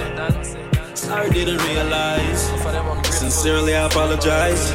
I 1.09 1.29
didn't 1.29 1.63
realize. 1.67 2.41
Sincerely, 3.15 3.75
I 3.75 3.85
apologize. 3.85 4.71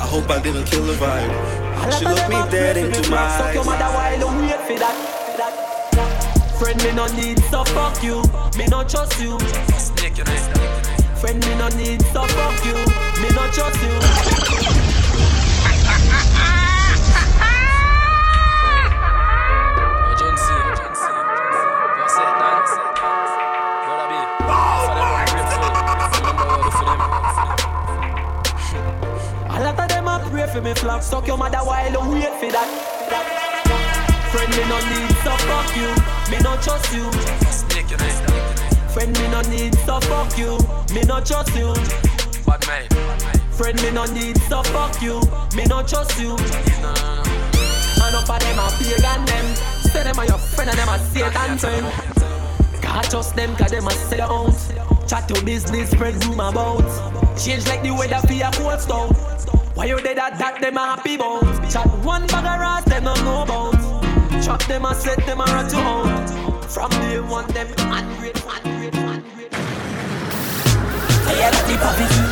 I 0.00 0.06
hope 0.06 0.30
I 0.30 0.40
didn't 0.40 0.64
kill 0.66 0.84
the 0.84 0.94
vibe. 0.94 1.67
She 1.98 2.04
looked 2.04 2.28
me 2.28 2.40
dead 2.50 2.76
into 2.76 3.10
my 3.10 3.28
Suck 3.38 3.54
your 3.54 3.64
mother 3.64 3.84
while 3.84 4.18
you 4.18 4.26
wait 4.40 4.60
for 4.66 4.78
that. 4.78 4.96
Friend, 6.58 6.82
me 6.82 6.92
no 6.92 7.06
need 7.06 7.38
so 7.50 7.64
fuck 7.64 8.02
you. 8.02 8.22
Me 8.58 8.66
no 8.66 8.82
trust 8.82 9.20
you. 9.20 9.38
Friend, 11.20 11.46
me 11.46 11.54
no 11.56 11.68
need 11.68 12.02
so 12.12 12.24
fuck 12.26 12.64
you. 12.64 12.74
Me 13.22 13.28
no 13.34 13.46
trust 13.52 13.82
you. 14.82 14.87
For 30.58 30.64
me 30.64 30.74
flop. 30.74 31.02
Suck 31.02 31.26
your 31.26 31.36
mother 31.36 31.58
while 31.58 31.90
you 31.90 32.00
wait 32.12 32.34
for 32.40 32.50
that. 32.50 32.68
Friend, 34.32 34.50
me 34.50 34.62
no 34.68 34.78
need 34.90 35.10
so 35.22 35.32
fuck 35.46 35.70
you. 35.76 35.90
Me 36.30 36.38
no 36.42 36.56
trust 36.60 36.92
you. 36.94 37.06
Friend, 38.92 39.12
me 39.18 39.28
no 39.28 39.40
need 39.42 39.74
so 39.86 40.00
fuck 40.00 40.36
you. 40.36 40.58
Me 40.94 41.02
no 41.02 41.20
trust 41.20 41.54
you. 41.54 41.74
Friend, 43.52 43.82
me 43.82 43.90
no 43.90 44.04
need 44.06 44.36
so 44.48 44.62
fuck 44.62 45.00
you. 45.00 45.20
Me 45.56 45.64
no 45.66 45.82
trust 45.82 46.18
you. 46.20 46.32
And 48.00 48.16
up 48.16 48.28
of 48.28 48.40
them 48.40 48.58
a 48.58 48.68
pagan 48.78 49.24
them. 49.26 49.46
Say 49.92 50.02
them 50.02 50.18
a 50.18 50.26
your 50.26 50.38
friend 50.38 50.70
and 50.70 50.78
them 50.78 50.88
a 50.88 50.98
Satan 50.98 51.58
friend. 51.58 51.86
Can't 52.82 53.10
trust 53.10 53.36
them 53.36 53.54
cause 53.56 53.70
them 53.70 53.86
a 53.86 53.90
sell 53.90 54.32
out. 54.32 55.08
Chat 55.08 55.30
your 55.30 55.42
business, 55.42 55.90
spread 55.90 56.22
rumor 56.24 56.48
about. 56.48 57.38
Change 57.38 57.66
like 57.68 57.82
the 57.82 57.90
weather 57.90 58.26
for 58.26 58.32
your 58.32 58.50
cold 58.52 58.80
stone. 58.80 59.57
Why 59.78 59.84
you 59.84 60.00
dead 60.00 60.18
at 60.18 60.36
that, 60.40 60.60
them 60.60 60.76
a 60.76 60.80
happy 60.80 61.14
about. 61.14 61.70
Chat 61.70 61.86
one 62.02 62.26
bag 62.26 62.44
of 62.50 62.58
rats, 62.58 62.88
them 62.90 63.04
don't 63.04 63.22
know 63.22 63.42
about. 63.42 63.78
Chop 64.42 64.60
them 64.64 64.84
a 64.84 64.92
set 64.92 65.24
them 65.24 65.40
a 65.40 65.44
rat 65.44 65.70
you 65.70 65.78
out. 65.78 66.28
From 66.68 66.90
day 66.90 67.20
one, 67.20 67.46
them 67.54 67.68
ungrateful, 67.78 68.50
ungrateful, 68.58 69.08
ungrateful. 69.08 69.62
Tired 71.22 71.54
of 71.54 71.62
the 71.70 71.78
poverty. 71.78 72.26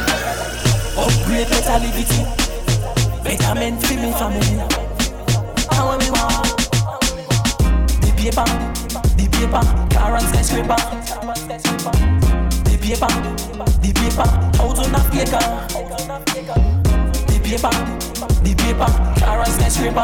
Upgrade 0.99 1.47
mentality. 1.55 2.27
Better 3.23 3.55
men 3.55 3.79
for 3.79 3.95
me 3.95 4.11
family. 4.19 4.59
How 5.71 5.95
we 6.03 6.11
want? 6.11 6.51
The 8.03 8.11
paper, 8.19 8.47
the 9.15 9.27
paper, 9.31 9.63
car 9.95 10.19
and 10.19 10.27
skyscraper. 10.35 10.83
The 12.67 12.75
paper, 12.83 13.11
the 13.79 13.91
paper, 13.95 14.27
house 14.59 14.81
on 14.83 14.91
a 14.91 15.01
faker. 15.15 15.86
The 15.86 15.86
paper, 17.47 17.71
the 18.43 18.53
paper, 18.59 18.91
car 19.23 19.39
and 19.39 19.53
skyscraper. 19.55 20.03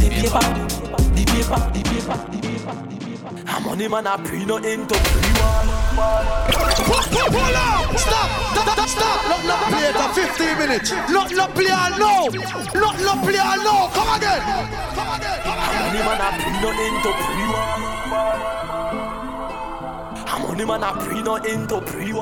The 0.00 0.08
paper, 0.08 0.40
the 1.12 1.22
paper, 1.28 1.60
the 1.72 1.82
paper, 1.92 2.16
the 2.32 2.40
paper, 2.40 2.74
the 2.88 2.96
paper. 3.04 3.30
I'm 3.46 3.66
on 3.68 3.78
him 3.78 3.92
and 3.92 4.08
I 4.08 4.16
pre 4.16 4.44
no 4.46 4.56
into 4.56 4.96
Hold 7.32 7.56
on! 7.56 7.96
Stop! 7.98 8.30
Stop! 8.56 8.88
Stop! 8.88 9.18
Not 9.28 9.44
not 9.44 9.60
play 9.68 9.92
for 9.92 10.08
15 10.14 10.58
minutes. 10.58 10.90
Not 11.10 11.28
not 11.32 11.50
play 11.54 11.70
all 11.70 11.90
now. 12.00 12.28
Not 12.74 13.00
not 13.00 13.22
play 13.22 13.38
all 13.38 13.60
now. 13.60 13.88
Come 13.92 14.16
again. 14.16 14.40
Come 14.96 15.12
again. 15.16 15.40
Come 15.44 15.58
I'm 15.58 15.84
on 15.84 15.96
him 15.96 16.08
and 16.08 16.22
I 16.22 16.30
pre 16.40 16.52
no 16.62 16.70
into 16.80 17.12
pre 17.20 17.42
I'm 20.32 20.42
on 20.48 20.58
him 20.58 20.70
and 20.70 20.84
I 20.84 20.92
pre 20.98 21.22
no 21.22 21.34
into 21.36 21.80
pre 21.80 22.12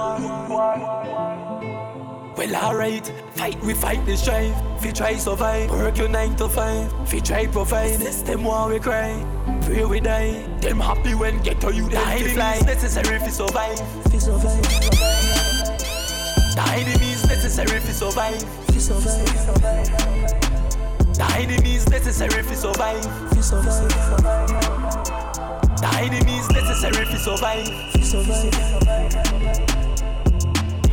Well, 2.37 2.57
alright, 2.57 3.07
fight 3.35 3.61
we 3.62 3.75
fight 3.75 4.05
the 4.07 4.16
strife. 4.16 4.55
Fi 4.81 4.90
try 4.93 5.16
survive, 5.16 5.71
work 5.71 5.99
your 5.99 6.09
nine 6.09 6.37
to 6.37 6.49
five. 6.49 6.90
Fi 7.09 7.21
try 7.21 7.47
provide, 7.47 7.99
system 7.99 8.45
while 8.45 8.69
we 8.69 8.79
cry. 8.79 9.25
pray 9.62 9.85
we 9.85 10.01
die. 10.01 10.47
Them 10.61 10.81
happy 10.81 11.14
when 11.14 11.43
get 11.43 11.61
to 11.61 11.75
you, 11.75 11.88
the 11.88 11.99
enemies 11.99 12.37
necessary 12.37 13.19
to 13.19 13.31
survive. 13.31 13.77
To 14.05 14.21
survive. 14.21 14.62
The 16.55 16.64
enemies 16.77 17.27
necessary 17.27 17.81
to 17.81 17.93
survive. 17.93 18.66
To 18.66 18.81
survive. 18.81 19.16
The 21.14 21.27
enemies 21.37 21.88
necessary 21.90 22.43
to 22.43 22.57
survive. 22.57 23.03
To 23.31 23.43
survive. 23.43 23.88
The 25.77 25.88
enemies 25.99 26.49
necessary 26.51 27.05
to 27.07 27.19
survive. 27.19 27.93
To 27.93 28.05
survive. 28.05 29.70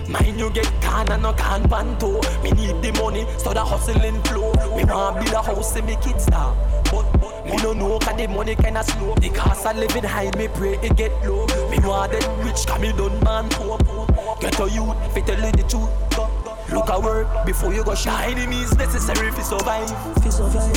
Mind 0.10 0.39
you 0.39 0.50
get 0.52 0.72
can 0.82 1.12
and 1.12 1.24
no 1.24 1.34
can 1.34 1.67
panto. 1.67 2.22
Me 2.41 2.52
need 2.52 2.82
the 2.82 2.91
money, 3.02 3.26
so 3.38 3.54
the 3.54 3.63
hustling 3.63 4.22
flow. 4.24 4.54
Me 4.76 4.86
want 4.86 5.20
build 5.20 5.34
a 5.34 5.41
house 5.41 5.76
and 5.76 5.86
make 5.86 6.06
it 6.08 6.22
start. 6.22 6.56
But, 6.86 7.12
but 7.20 7.46
me 7.46 7.58
no 7.58 7.74
know 7.74 8.00
cause 8.00 8.15
the 8.15 8.28
money 8.28 8.56
kinda 8.56 8.84
slow. 8.84 9.15
The 9.15 9.30
cost 9.30 9.65
of 9.65 9.76
living 9.76 10.04
high, 10.04 10.32
me 10.38 10.48
pray 10.48 10.80
it 10.82 10.96
get 10.96 11.12
low. 11.28 11.46
Me 11.70 11.80
want 11.80 12.13
them 12.13 12.39
rich 12.46 12.65
cause 12.65 12.80
me 12.80 12.93
done 12.93 13.20
man 13.24 13.50
poor. 13.50 13.78
Get 14.39 14.60
a 14.60 14.70
youth, 14.70 15.13
fi 15.13 15.22
tell 15.22 15.43
you 15.43 15.52
the 15.52 15.63
truth. 15.67 15.89
Look 16.72 16.89
at 16.89 17.02
work 17.02 17.46
before 17.46 17.74
you 17.74 17.84
go. 17.84 17.93
The 17.93 18.12
enemies 18.12 18.76
necessary 18.78 19.32
fi 19.32 19.41
survive. 19.41 19.89
Fi 20.24 20.30
survive. 20.30 20.74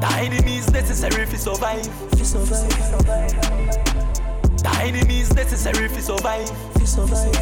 The 0.00 0.08
enemies 0.18 0.70
necessary 0.70 1.26
fi 1.26 1.36
survive. 1.36 1.86
Fi 1.86 2.22
survive. 2.22 4.09
The 4.60 4.68
enemies 4.82 5.32
necessary 5.34 5.88
to 5.88 6.02
survive. 6.02 6.46
To 6.74 6.86
survive. 6.86 7.32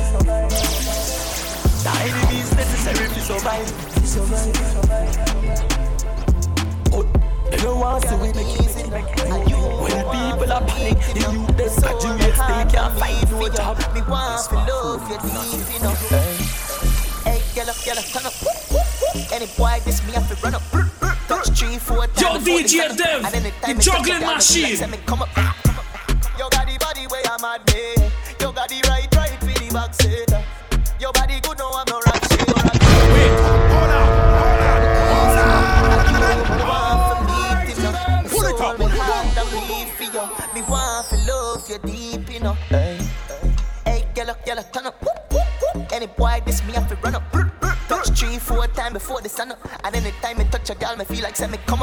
The 1.83 1.91
enemies 2.07 2.55
necessary 2.55 3.09
to 3.09 3.21
survive. 3.21 3.67
To 3.95 4.07
survive. 4.07 4.55
Oh, 6.93 7.03
they 7.51 7.57
don't 7.57 7.81
want 7.81 8.05
to 8.05 8.17
make 8.19 8.37
it. 8.37 8.47
When 9.83 9.99
people 10.15 10.53
are 10.53 10.63
panic, 10.63 10.99
the 11.13 11.21
youth 11.33 11.57
they 11.57 11.69
graduate, 11.81 12.39
they 12.39 12.65
can't 12.71 12.95
find 12.99 13.31
no 13.33 13.49
job. 13.49 13.79
Me 13.95 14.01
want 14.03 14.49
to 14.51 14.55
love 14.55 15.11
you 15.11 15.19
deep 15.19 15.81
enough. 15.81 15.99
Hey, 17.25 17.43
girl, 17.53 17.75
girl, 17.85 18.01
turn 18.15 18.27
up. 18.27 18.35
Any 19.33 19.47
boy 19.57 19.81
this 19.85 20.07
me 20.07 20.13
have 20.13 20.29
to 20.29 20.37
run 20.41 20.55
up. 20.55 20.63
Touch 21.27 21.49
three, 21.59 21.79
four. 21.79 22.07
Yo, 22.17 22.39
DJ 22.39 22.97
Dev, 22.97 23.23
the 23.63 23.75
juggling 23.83 24.21
machine. 24.21 24.79
Body 27.49 27.57
where 27.57 27.57
I'm 27.57 27.61
at 27.61 27.75
me. 27.75 27.95
You 28.41 28.53
got 28.53 28.69
the 28.69 28.81
right, 28.89 29.09
right 29.17 29.39
for 29.41 29.47
the 29.47 29.71
back 29.73 29.95
seat. 29.95 30.31
Your 31.01 31.13
body 31.13 31.41
good, 31.41 31.59
no 31.59 31.71
I'm 31.73 31.87
no 31.89 32.01
rap 32.05 32.25
shit. 32.29 32.47
Wait, 32.47 33.39
hold 33.73 33.91
on, 33.97 34.07
hold 35.17 35.39
on, 36.69 38.25
Pull 38.29 38.45
it 38.45 38.61
up, 38.61 40.55
Me 40.55 40.61
want 40.63 41.09
to 41.09 41.17
love 41.27 41.69
you 41.69 41.79
deep, 41.79 42.33
you 42.33 42.41
know. 42.41 42.55
Hey, 42.69 42.99
hey, 43.87 44.07
girl, 44.15 44.37
girl, 44.45 44.63
turn 44.73 44.87
up. 44.87 45.05
Any 45.93 46.07
boy 46.07 46.43
this 46.45 46.63
me 46.67 46.73
have 46.75 46.89
to 46.89 46.97
run 46.97 47.15
up. 47.15 47.23
Touch 47.89 48.09
three, 48.11 48.39
four 48.39 48.67
times 48.69 48.93
before 48.93 49.21
the 49.23 49.29
sun 49.29 49.53
up. 49.53 49.59
And 49.85 49.97
anytime 49.97 50.41
I 50.41 50.45
touch 50.45 50.71
a 50.71 50.75
girl, 50.75 50.97
me 50.97 51.05
feel 51.05 51.23
like 51.23 51.37
say 51.37 51.47
me 51.47 51.59
come 51.67 51.78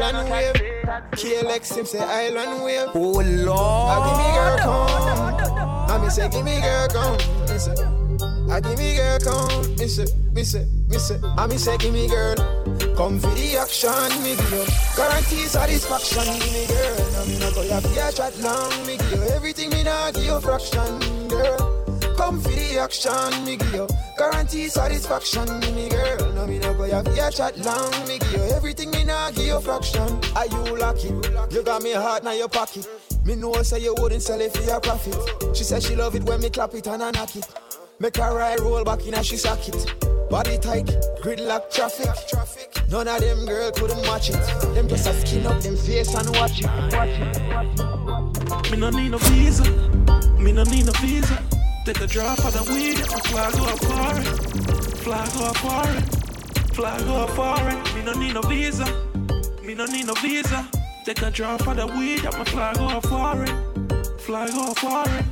island 0.00 0.30
wave. 0.30 0.54
KLX 1.12 1.76
him 1.76 1.86
say 1.86 2.00
island 2.00 2.64
wave. 2.64 2.88
Oh 2.94 3.22
Lord. 3.22 3.90
I 3.90 3.98
give 4.06 4.18
me 4.18 4.28
girl 4.34 4.58
come. 4.58 5.90
I 5.90 5.98
me 6.02 6.10
say 6.10 6.28
give 6.28 6.44
me 6.44 6.60
girl 6.60 6.88
come. 6.88 7.18
Say. 7.58 7.74
I 8.50 8.60
give 8.60 8.78
me 8.78 8.96
girl 8.96 9.18
come. 9.20 9.76
Me 9.76 9.86
say. 9.88 10.06
Me 10.32 10.44
say. 10.44 10.66
Me 10.88 10.98
say. 10.98 11.18
I 11.36 11.46
me 11.46 11.56
say 11.56 11.76
give 11.78 11.92
me 11.92 12.08
girl. 12.08 12.34
Come 12.96 13.18
for 13.18 13.30
the 13.34 13.56
action, 13.58 14.22
me 14.22 14.36
give 14.36 14.52
you 14.52 14.64
guarantee 14.96 15.46
satisfaction, 15.46 16.24
give 16.38 16.52
me 16.52 16.66
girl. 16.66 17.16
I 17.18 17.26
me 17.26 17.38
not 17.40 17.54
go 17.54 17.62
have 17.68 17.84
your 17.94 18.12
chat 18.12 18.38
long, 18.38 18.86
me 18.86 18.96
give 18.96 19.12
you 19.12 19.22
everything, 19.34 19.70
me 19.70 19.82
not 19.82 20.14
give 20.14 20.24
you 20.24 20.40
fraction, 20.40 20.98
girl. 21.28 21.58
Come 22.16 22.40
for 22.40 22.50
the 22.50 22.63
action, 22.78 23.44
me 23.44 23.56
give 23.56 23.74
you 23.74 23.88
guarantee 24.16 24.68
satisfaction, 24.68 25.46
me 25.74 25.88
girl. 25.88 26.32
No 26.32 26.46
me 26.46 26.58
no 26.58 26.74
go 26.74 26.84
have 26.84 27.06
your 27.16 27.30
chat 27.30 27.58
long, 27.58 27.90
me 28.06 28.18
give 28.18 28.32
you 28.32 28.42
everything, 28.54 28.90
me 28.90 29.04
not 29.04 29.34
give 29.34 29.46
you 29.46 29.60
fraction. 29.60 30.20
Are 30.36 30.46
you 30.46 30.78
lucky? 30.78 31.08
You 31.50 31.62
got 31.62 31.82
me 31.82 31.92
heart 31.92 32.24
now 32.24 32.32
your 32.32 32.48
pocket. 32.48 32.86
Me 33.24 33.34
know 33.34 33.52
say 33.62 33.80
you 33.80 33.94
wouldn't 33.98 34.22
sell 34.22 34.40
it 34.40 34.52
for 34.52 34.62
your 34.62 34.80
profit. 34.80 35.16
She 35.56 35.64
said 35.64 35.82
she 35.82 35.96
love 35.96 36.14
it 36.14 36.24
when 36.24 36.40
me 36.40 36.50
clap 36.50 36.74
it 36.74 36.86
and 36.86 37.02
I 37.02 37.10
knock 37.10 37.36
it. 37.36 37.46
Make 37.98 38.16
her 38.16 38.36
ride 38.36 38.60
roll 38.60 38.84
back 38.84 39.06
in 39.06 39.14
and 39.14 39.24
she 39.24 39.36
suck 39.36 39.66
it. 39.68 39.94
Body 40.28 40.58
tight, 40.58 40.86
gridlock 41.22 41.70
traffic. 41.70 42.08
None 42.90 43.08
of 43.08 43.20
them 43.20 43.46
girl 43.46 43.70
couldn't 43.72 44.02
match 44.02 44.30
it. 44.30 44.74
Them 44.74 44.88
just 44.88 45.06
a 45.06 45.12
skin 45.14 45.46
up 45.46 45.60
them 45.62 45.76
face 45.76 46.14
and 46.14 46.28
watch 46.36 46.60
it. 46.60 46.66
Watch 46.92 47.08
it. 48.64 48.70
Me 48.70 48.76
no 48.76 48.90
need 48.90 49.10
no 49.10 49.18
visa. 49.18 49.64
Me 50.38 50.52
no 50.52 50.64
need 50.64 50.86
no 50.86 50.92
visa. 50.92 51.53
Take 51.84 52.00
a 52.00 52.06
drop 52.06 52.38
of 52.38 52.52
the 52.54 52.72
weed, 52.72 52.98
my 53.10 53.20
fly 53.20 53.50
go 53.52 53.64
up 53.66 53.78
foreign. 53.84 54.24
Flag 55.04 55.32
go 55.34 55.44
up 55.44 55.56
foreign. 55.58 56.02
Flag 56.72 57.04
go 57.04 57.14
up 57.16 57.30
foreign. 57.36 57.76
Me 57.94 58.02
no 58.02 58.12
need 58.14 58.32
no 58.32 58.40
visa. 58.40 58.86
Me 59.62 59.74
no 59.74 59.84
need 59.84 60.06
no 60.06 60.14
visa. 60.14 60.66
Take 61.04 61.20
a 61.20 61.30
drop 61.30 61.66
of 61.66 61.76
the 61.76 61.86
weed, 61.86 62.24
my 62.24 62.44
flag 62.44 62.76
go 62.76 62.86
up 62.86 63.04
foreign. 63.04 63.54
Flag 64.16 64.50
go 64.52 64.70
up 64.70 64.78
foreign. 64.78 65.24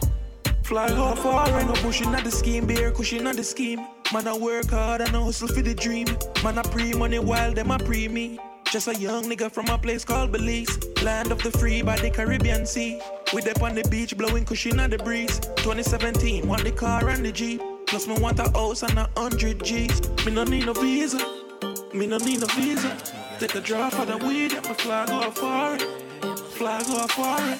Flag 0.62 0.90
go 0.90 1.04
up 1.04 1.18
foreign. 1.20 1.68
No 1.68 1.72
pushing 1.72 2.14
at 2.14 2.22
the 2.22 2.30
scheme, 2.30 2.66
beer 2.66 2.90
cushion 2.90 3.26
at 3.26 3.36
the 3.36 3.44
scheme. 3.44 3.86
Man, 4.12 4.28
I 4.28 4.36
work 4.36 4.68
hard 4.68 5.00
and 5.00 5.16
I 5.16 5.22
hustle 5.22 5.48
for 5.48 5.62
the 5.62 5.74
dream. 5.74 6.06
Man, 6.44 6.58
I 6.58 6.62
pre 6.64 6.92
money 6.92 7.18
while 7.18 7.54
them 7.54 7.70
I 7.70 7.78
pre 7.78 8.08
me. 8.08 8.38
Just 8.70 8.88
a 8.88 8.94
young 8.94 9.24
nigga 9.24 9.50
from 9.50 9.68
a 9.68 9.78
place 9.78 10.04
called 10.04 10.32
Belize. 10.32 10.78
Land 11.02 11.32
of 11.32 11.42
the 11.42 11.50
free 11.50 11.80
by 11.80 11.96
the 11.96 12.10
Caribbean 12.10 12.66
Sea. 12.66 13.00
We 13.32 13.40
up 13.50 13.62
on 13.62 13.74
the 13.74 13.82
beach 13.84 14.14
blowing 14.14 14.44
cushion 14.44 14.78
on 14.78 14.90
the 14.90 14.98
breeze. 14.98 15.38
2017, 15.56 16.46
want 16.46 16.64
the 16.64 16.70
car 16.70 17.08
and 17.08 17.24
the 17.24 17.32
Jeep. 17.32 17.62
Plus 17.86 18.06
me 18.06 18.18
want 18.20 18.38
a 18.38 18.50
house 18.50 18.82
and 18.82 18.98
a 18.98 19.08
hundred 19.16 19.64
G's. 19.64 20.02
Me 20.26 20.32
no 20.32 20.44
need 20.44 20.66
no 20.66 20.74
visa. 20.74 21.16
Me 21.94 22.06
no 22.06 22.18
need 22.18 22.40
no 22.40 22.46
visa. 22.48 22.94
Take 23.38 23.54
a 23.54 23.60
drop 23.62 23.94
for 23.94 24.04
the 24.04 24.18
weed 24.18 24.52
and 24.52 24.64
my 24.66 24.74
flag 24.74 25.08
go 25.08 25.30
foreign. 25.30 25.80
Flag 26.58 26.84
go 26.84 27.06
foreign. 27.06 27.58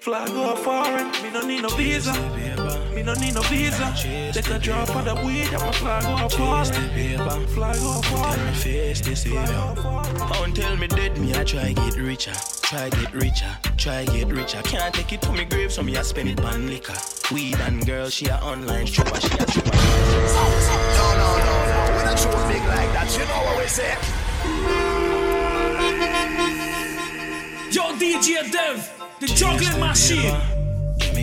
Flag 0.00 0.28
go 0.28 0.56
foreign. 0.56 1.10
Me 1.22 1.30
no 1.32 1.46
need 1.46 1.62
no 1.62 1.68
visa. 1.68 2.55
Me 2.96 3.02
no 3.02 3.12
need 3.12 3.34
no 3.34 3.42
visa. 3.42 3.92
Take 4.32 4.48
a 4.48 4.58
drop 4.58 4.88
of 4.96 5.04
the 5.04 5.14
weed 5.16 5.52
my 5.52 5.70
flag 5.72 6.02
go 6.04 6.14
up 6.14 6.32
foreign. 6.32 6.64
Flag 7.48 7.76
go 7.76 7.90
up 7.90 8.04
foreign. 8.06 8.54
face 8.54 9.02
this 9.02 9.20
savior. 9.24 9.74
Don't 10.32 10.56
tell 10.56 10.74
me 10.78 10.86
dead, 10.86 11.18
me 11.18 11.34
I 11.34 11.44
try 11.44 11.74
get 11.74 11.96
richer. 11.96 12.32
Try 12.62 12.88
get 12.88 13.12
richer, 13.12 13.54
try 13.76 14.06
get 14.06 14.28
richer. 14.28 14.62
Can't 14.62 14.94
take 14.94 15.12
it 15.12 15.20
to 15.20 15.32
me 15.32 15.44
grave, 15.44 15.70
so 15.70 15.82
me 15.82 15.94
I 15.94 16.00
spend 16.00 16.30
it 16.30 16.42
on 16.42 16.68
liquor. 16.68 16.96
Weed 17.34 17.60
and 17.60 17.84
girl, 17.84 18.08
she 18.08 18.28
a 18.28 18.36
online 18.36 18.86
stripper, 18.86 19.20
she 19.20 19.26
a 19.26 19.46
stripper. 19.46 19.76
No, 19.76 21.06
no, 21.20 21.36
no, 21.36 21.52
no. 21.68 21.96
When 21.96 22.06
I 22.08 22.14
show 22.16 22.32
big 22.48 22.64
like 22.64 22.90
that, 22.96 23.12
you 23.12 23.26
know 23.28 23.42
what 23.44 23.58
we 23.58 23.66
say. 23.68 23.92
Yo, 27.70 27.82
DJ 27.98 28.50
Dev, 28.50 28.90
the 29.20 29.26
juggling 29.26 29.80
machine. 29.80 30.65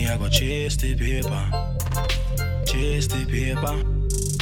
I 0.06 0.16
go 0.16 0.28
chase 0.28 0.76
the 0.76 0.94
paper, 0.94 1.44
chase 2.66 3.06
the 3.06 3.24
paper 3.24 3.74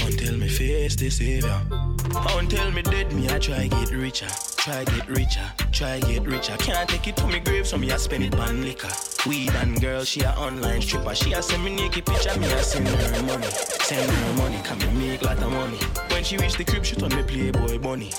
until 0.06 0.36
me 0.38 0.48
face 0.48 0.96
the 0.96 1.08
savior. 1.10 1.60
Tell 2.48 2.70
me 2.70 2.82
dead, 2.82 3.12
me 3.14 3.30
I 3.30 3.38
try 3.38 3.66
get 3.66 3.90
richer, 3.92 4.26
try 4.56 4.84
get 4.84 5.08
richer, 5.08 5.52
try 5.72 6.00
get 6.00 6.26
richer. 6.26 6.54
Can't 6.58 6.86
take 6.86 7.06
it 7.06 7.16
to 7.16 7.26
me 7.26 7.40
grave, 7.40 7.66
so 7.66 7.78
me 7.78 7.90
I 7.90 7.96
spend 7.96 8.24
it 8.24 8.38
on 8.38 8.62
liquor. 8.62 8.90
Weed 9.26 9.50
and 9.54 9.80
girl, 9.80 10.04
she 10.04 10.20
a 10.20 10.32
online 10.32 10.82
stripper. 10.82 11.14
She 11.14 11.32
a 11.32 11.42
send 11.42 11.64
me 11.64 11.76
naked 11.76 12.04
picture, 12.04 12.38
me 12.38 12.52
a 12.52 12.62
send 12.62 12.88
her 12.88 13.22
money, 13.22 13.46
send 13.46 14.10
her 14.10 14.32
money, 14.34 14.60
can 14.64 14.78
me 14.78 15.08
make 15.08 15.22
lot 15.22 15.42
of 15.42 15.50
money. 15.50 15.78
When 16.10 16.22
she 16.22 16.36
reach 16.36 16.56
the 16.56 16.64
crib, 16.64 16.84
she 16.84 16.96
turn 16.96 17.14
me 17.16 17.22
playboy 17.22 17.78
bunny. 17.78 18.10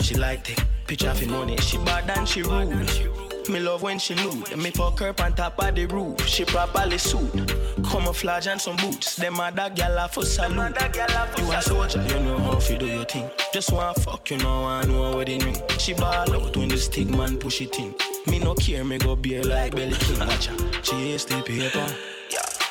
She 0.00 0.14
like 0.14 0.44
take 0.44 0.62
picture 0.86 1.12
for 1.12 1.26
money. 1.28 1.58
She 1.58 1.76
bad 1.78 2.08
and 2.16 2.26
she 2.26 2.42
rude. 2.42 3.17
Me 3.48 3.60
love 3.60 3.82
when 3.82 3.98
she 3.98 4.14
nude. 4.14 4.56
Me 4.58 4.70
fuck 4.70 4.98
her 5.00 5.14
on 5.22 5.32
top 5.32 5.58
of 5.62 5.74
the 5.74 5.86
roof. 5.86 6.20
She 6.26 6.44
properly 6.44 6.98
suit. 6.98 7.54
Camouflage 7.90 8.46
and 8.46 8.60
some 8.60 8.76
boots. 8.76 9.16
Them 9.16 9.40
other 9.40 9.70
gal 9.74 10.06
for 10.08 10.24
salute. 10.24 10.76
You 11.38 11.52
a 11.52 11.62
soldier, 11.62 12.02
you 12.02 12.20
know 12.20 12.38
how 12.38 12.58
to 12.58 12.78
do 12.78 12.86
your 12.86 13.04
thing. 13.04 13.30
Just 13.52 13.72
want 13.72 13.98
fuck, 14.00 14.30
you 14.30 14.36
know 14.38 14.64
I 14.64 14.84
know 14.84 15.16
what 15.16 15.28
it 15.28 15.44
mean. 15.44 15.56
She 15.78 15.94
ball 15.94 16.30
out 16.34 16.56
when 16.56 16.68
the 16.68 16.76
stick 16.76 17.08
man 17.08 17.38
push 17.38 17.62
it 17.62 17.78
in. 17.78 17.94
Me 18.26 18.38
no 18.38 18.54
care, 18.54 18.84
me 18.84 18.98
go 18.98 19.16
beer 19.16 19.42
like 19.42 19.74
belly 19.74 19.96
king. 19.96 20.18
Watch 20.18 20.46
her, 20.46 20.82
she 20.82 21.12
is 21.12 21.24
the 21.24 21.42
paper. 21.42 21.86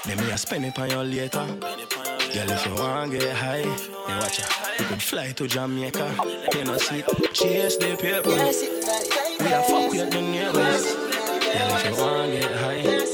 Then 0.05 0.17
me 0.17 0.31
a 0.31 0.37
spend 0.37 0.65
it 0.65 0.77
on 0.77 0.91
you 0.91 0.97
later. 0.97 1.45
Girl, 1.47 2.51
if 2.51 2.65
you 2.67 2.75
want 2.75 3.11
get 3.11 3.35
high, 3.35 3.63
then 3.63 4.19
watch 4.19 4.41
her. 4.41 4.83
You 4.83 4.85
could 4.85 5.01
fly 5.01 5.31
to 5.31 5.47
Jamaica. 5.47 6.15
You 6.53 6.65
know, 6.65 6.77
see, 6.77 7.03
chase 7.33 7.77
the 7.77 7.97
paper. 7.99 9.16
We 9.39 9.45
a 9.53 9.61
fuck 9.63 9.91
with 9.91 10.09
the 10.11 10.21
neighbors. 10.21 10.83
Girl, 10.83 11.77
if 11.77 11.85
you 11.85 12.03
want 12.03 12.31
get 12.31 12.51
high, 12.55 12.81
then 12.81 13.05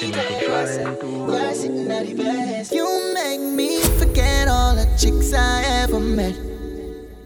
you 0.00 0.12
could 0.12 0.44
fly 0.46 0.64
to. 2.56 2.74
You 2.74 3.14
make 3.14 3.40
me 3.40 3.82
forget 3.98 4.46
all 4.46 4.76
the 4.76 4.86
chicks 4.96 5.34
I 5.34 5.62
ever 5.82 5.98
met. 5.98 6.36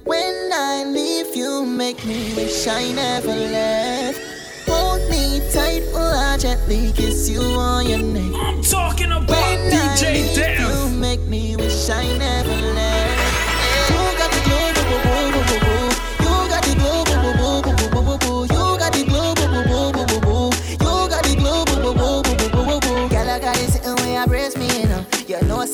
When 0.05 0.51
I 0.53 0.85
leave, 0.87 1.37
you 1.37 1.67
make 1.67 2.03
me 2.07 2.35
wish 2.35 2.67
I 2.67 2.93
never 2.93 3.29
left. 3.29 4.21
Hold 4.69 5.03
me 5.11 5.41
tight 5.53 5.83
while 5.93 6.17
I 6.17 6.39
gently 6.39 6.93
kiss 6.93 7.29
you 7.29 7.41
on 7.41 7.87
your 7.87 7.99
neck. 7.99 8.33
I'm 8.41 8.63
talking 8.63 9.13
about 9.13 9.29
When 9.29 9.73
I 9.73 9.97
DJ 9.97 10.15
leave, 10.15 10.35
Dev. 10.35 10.61
You 10.61 10.99
make 10.99 11.21
me 11.23 11.57
wish 11.57 11.91
I 11.91 12.17
never 12.17 12.73
left. 12.73 12.94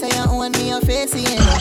Say 0.01 0.09
you 0.17 0.25
own 0.31 0.53
me, 0.53 0.71
your 0.71 0.81
face, 0.81 1.15
you 1.15 1.37
know. 1.37 1.59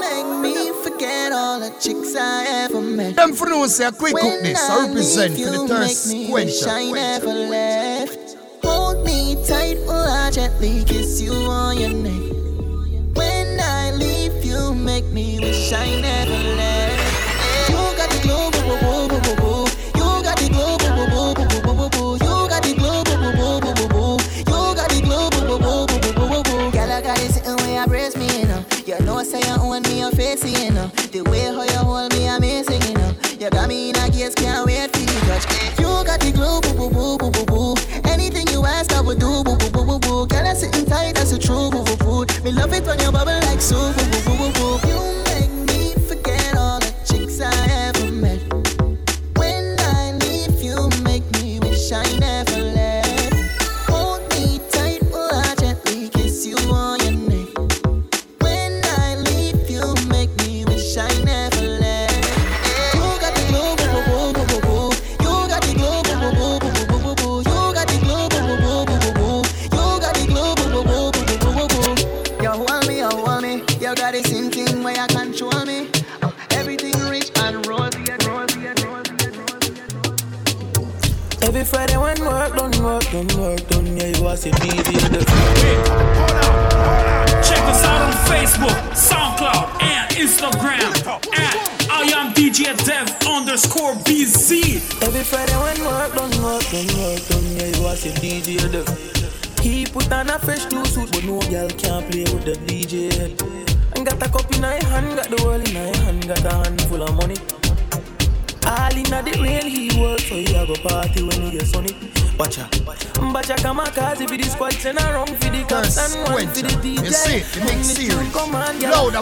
Make 0.00 0.26
me 0.42 0.72
forget 0.84 1.32
all 1.32 1.58
the 1.58 1.74
chicks 1.80 2.14
I 2.16 2.44
ever 2.64 2.80
met. 2.80 3.16
Them 3.16 3.32
for 3.32 3.48
know 3.48 3.66
say 3.66 3.86
a 3.86 3.92
quick 3.92 4.14
cook 4.14 4.42
this. 4.42 4.70
I 4.70 4.86
represent 4.86 5.34
for 5.34 5.50
the 5.50 5.52
you 5.52 5.68
thirst 5.68 6.06
make 6.06 6.28
me 6.28 6.32
wish 6.32 6.66
I 6.66 6.92
never 6.92 7.34
left. 7.34 8.36
Hold 8.62 9.04
me 9.04 9.34
tight 9.44 9.78
while 9.86 10.08
I 10.08 10.30
gently 10.30 10.84
kiss 10.84 11.20
you 11.20 11.32
on 11.32 11.78
your 11.78 11.90
neck. 11.90 13.16
When 13.16 13.58
I 13.60 13.90
leave, 13.90 14.44
you 14.44 14.72
make 14.72 15.06
me 15.06 15.40
wish 15.40 15.72
I 15.72 16.00
never 16.00 16.56
left. 16.56 16.77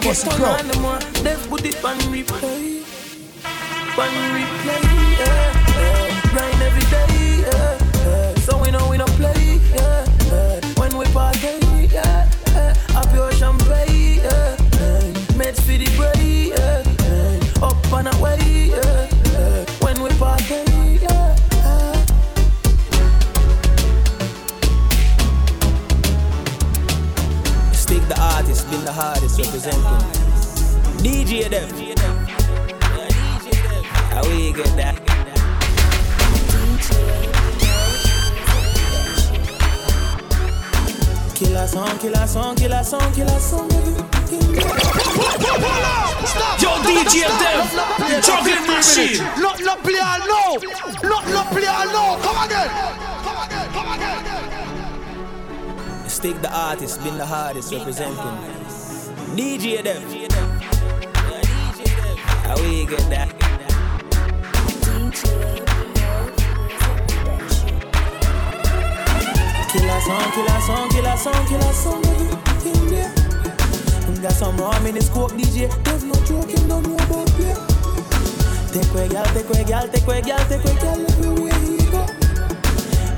One 0.07 0.37
grow. 0.37 0.99
They 1.21 1.35
put 1.49 1.65
it 1.65 1.83
on 1.83 1.97
replay. 2.13 2.81
On 3.97 4.13
replay, 4.33 4.83
yeah. 5.19 6.31
Grind 6.31 6.61
every 6.61 6.85
day, 6.89 7.41
yeah. 7.41 8.33
So 8.45 8.57
we 8.61 8.71
know 8.71 8.87
we 8.89 8.97
don't 8.97 9.09
play, 9.11 9.59
yeah. 9.75 10.05
When 10.77 10.97
we 10.97 11.05
party, 11.07 11.59
yeah, 11.91 12.29
yeah. 12.47 12.95
Up 12.95 13.13
your 13.13 13.31
champagne, 13.33 14.21
yeah, 14.23 14.55
yeah. 14.79 15.51
For 15.53 15.77
the 15.77 15.87
brain, 15.97 16.16
hardest 28.97 29.37
representing. 29.37 29.83
DJ 31.05 31.47
them. 31.53 31.69
How 34.09 34.23
we 34.27 34.51
get 34.51 34.73
that? 34.75 34.97
Killer 41.35 41.67
song, 41.67 41.99
killer 41.99 42.25
song, 42.25 42.55
killer 42.55 42.83
song, 42.83 43.13
killer 43.13 43.39
song. 43.39 43.69
Yo, 46.57 46.71
DJ 46.81 47.29
Dev, 47.37 47.69
the 48.01 48.17
juggling 48.25 48.65
machine. 48.65 49.21
Not 49.37 49.59
no 49.61 49.75
play 49.85 50.01
all 50.01 50.25
no. 50.25 50.57
Not 51.07 51.23
no 51.27 51.43
play 51.53 51.67
all 51.67 51.85
no. 51.85 52.17
Come 52.25 52.39
again. 52.45 52.69
Come 53.21 53.45
again. 53.45 53.67
Come 53.73 53.89
again. 53.93 54.37
Stick 56.09 56.41
the 56.41 56.49
artist, 56.51 57.03
been 57.03 57.17
the 57.19 57.25
hardest 57.27 57.71
representing. 57.71 58.66
DJ 59.37 59.83
them. 59.83 60.01
How 62.41 62.55
we 62.55 62.87
get 62.87 63.05
that? 63.11 63.29
Killer 69.69 70.01
song, 70.01 70.31
killer 70.33 70.59
song, 70.65 70.89
killer 70.89 71.17
song, 71.17 71.45
killer 71.45 71.73
song. 71.73 72.03
Everything 74.07 74.23
got 74.23 74.31
some 74.31 74.57
raw 74.57 74.75
in 74.83 74.95
the 74.95 75.01
scope, 75.01 75.33
DJ. 75.33 75.69
There's 75.83 76.03
no 76.03 76.15
joking, 76.25 76.67
don't 76.67 76.87
know 76.87 76.95
about 76.95 77.27
play. 77.37 77.53
Take 78.73 78.89
away, 78.91 79.07
girl, 79.07 79.25
take 79.25 79.49
away, 79.49 79.63
girl, 79.65 79.87
take 79.87 80.03
away, 80.07 80.21
girl, 80.21 80.39
take 80.49 80.65
away, 80.65 80.81
girl, 80.81 81.05
everywhere 81.11 81.59
he 81.61 81.77
go. 81.93 82.01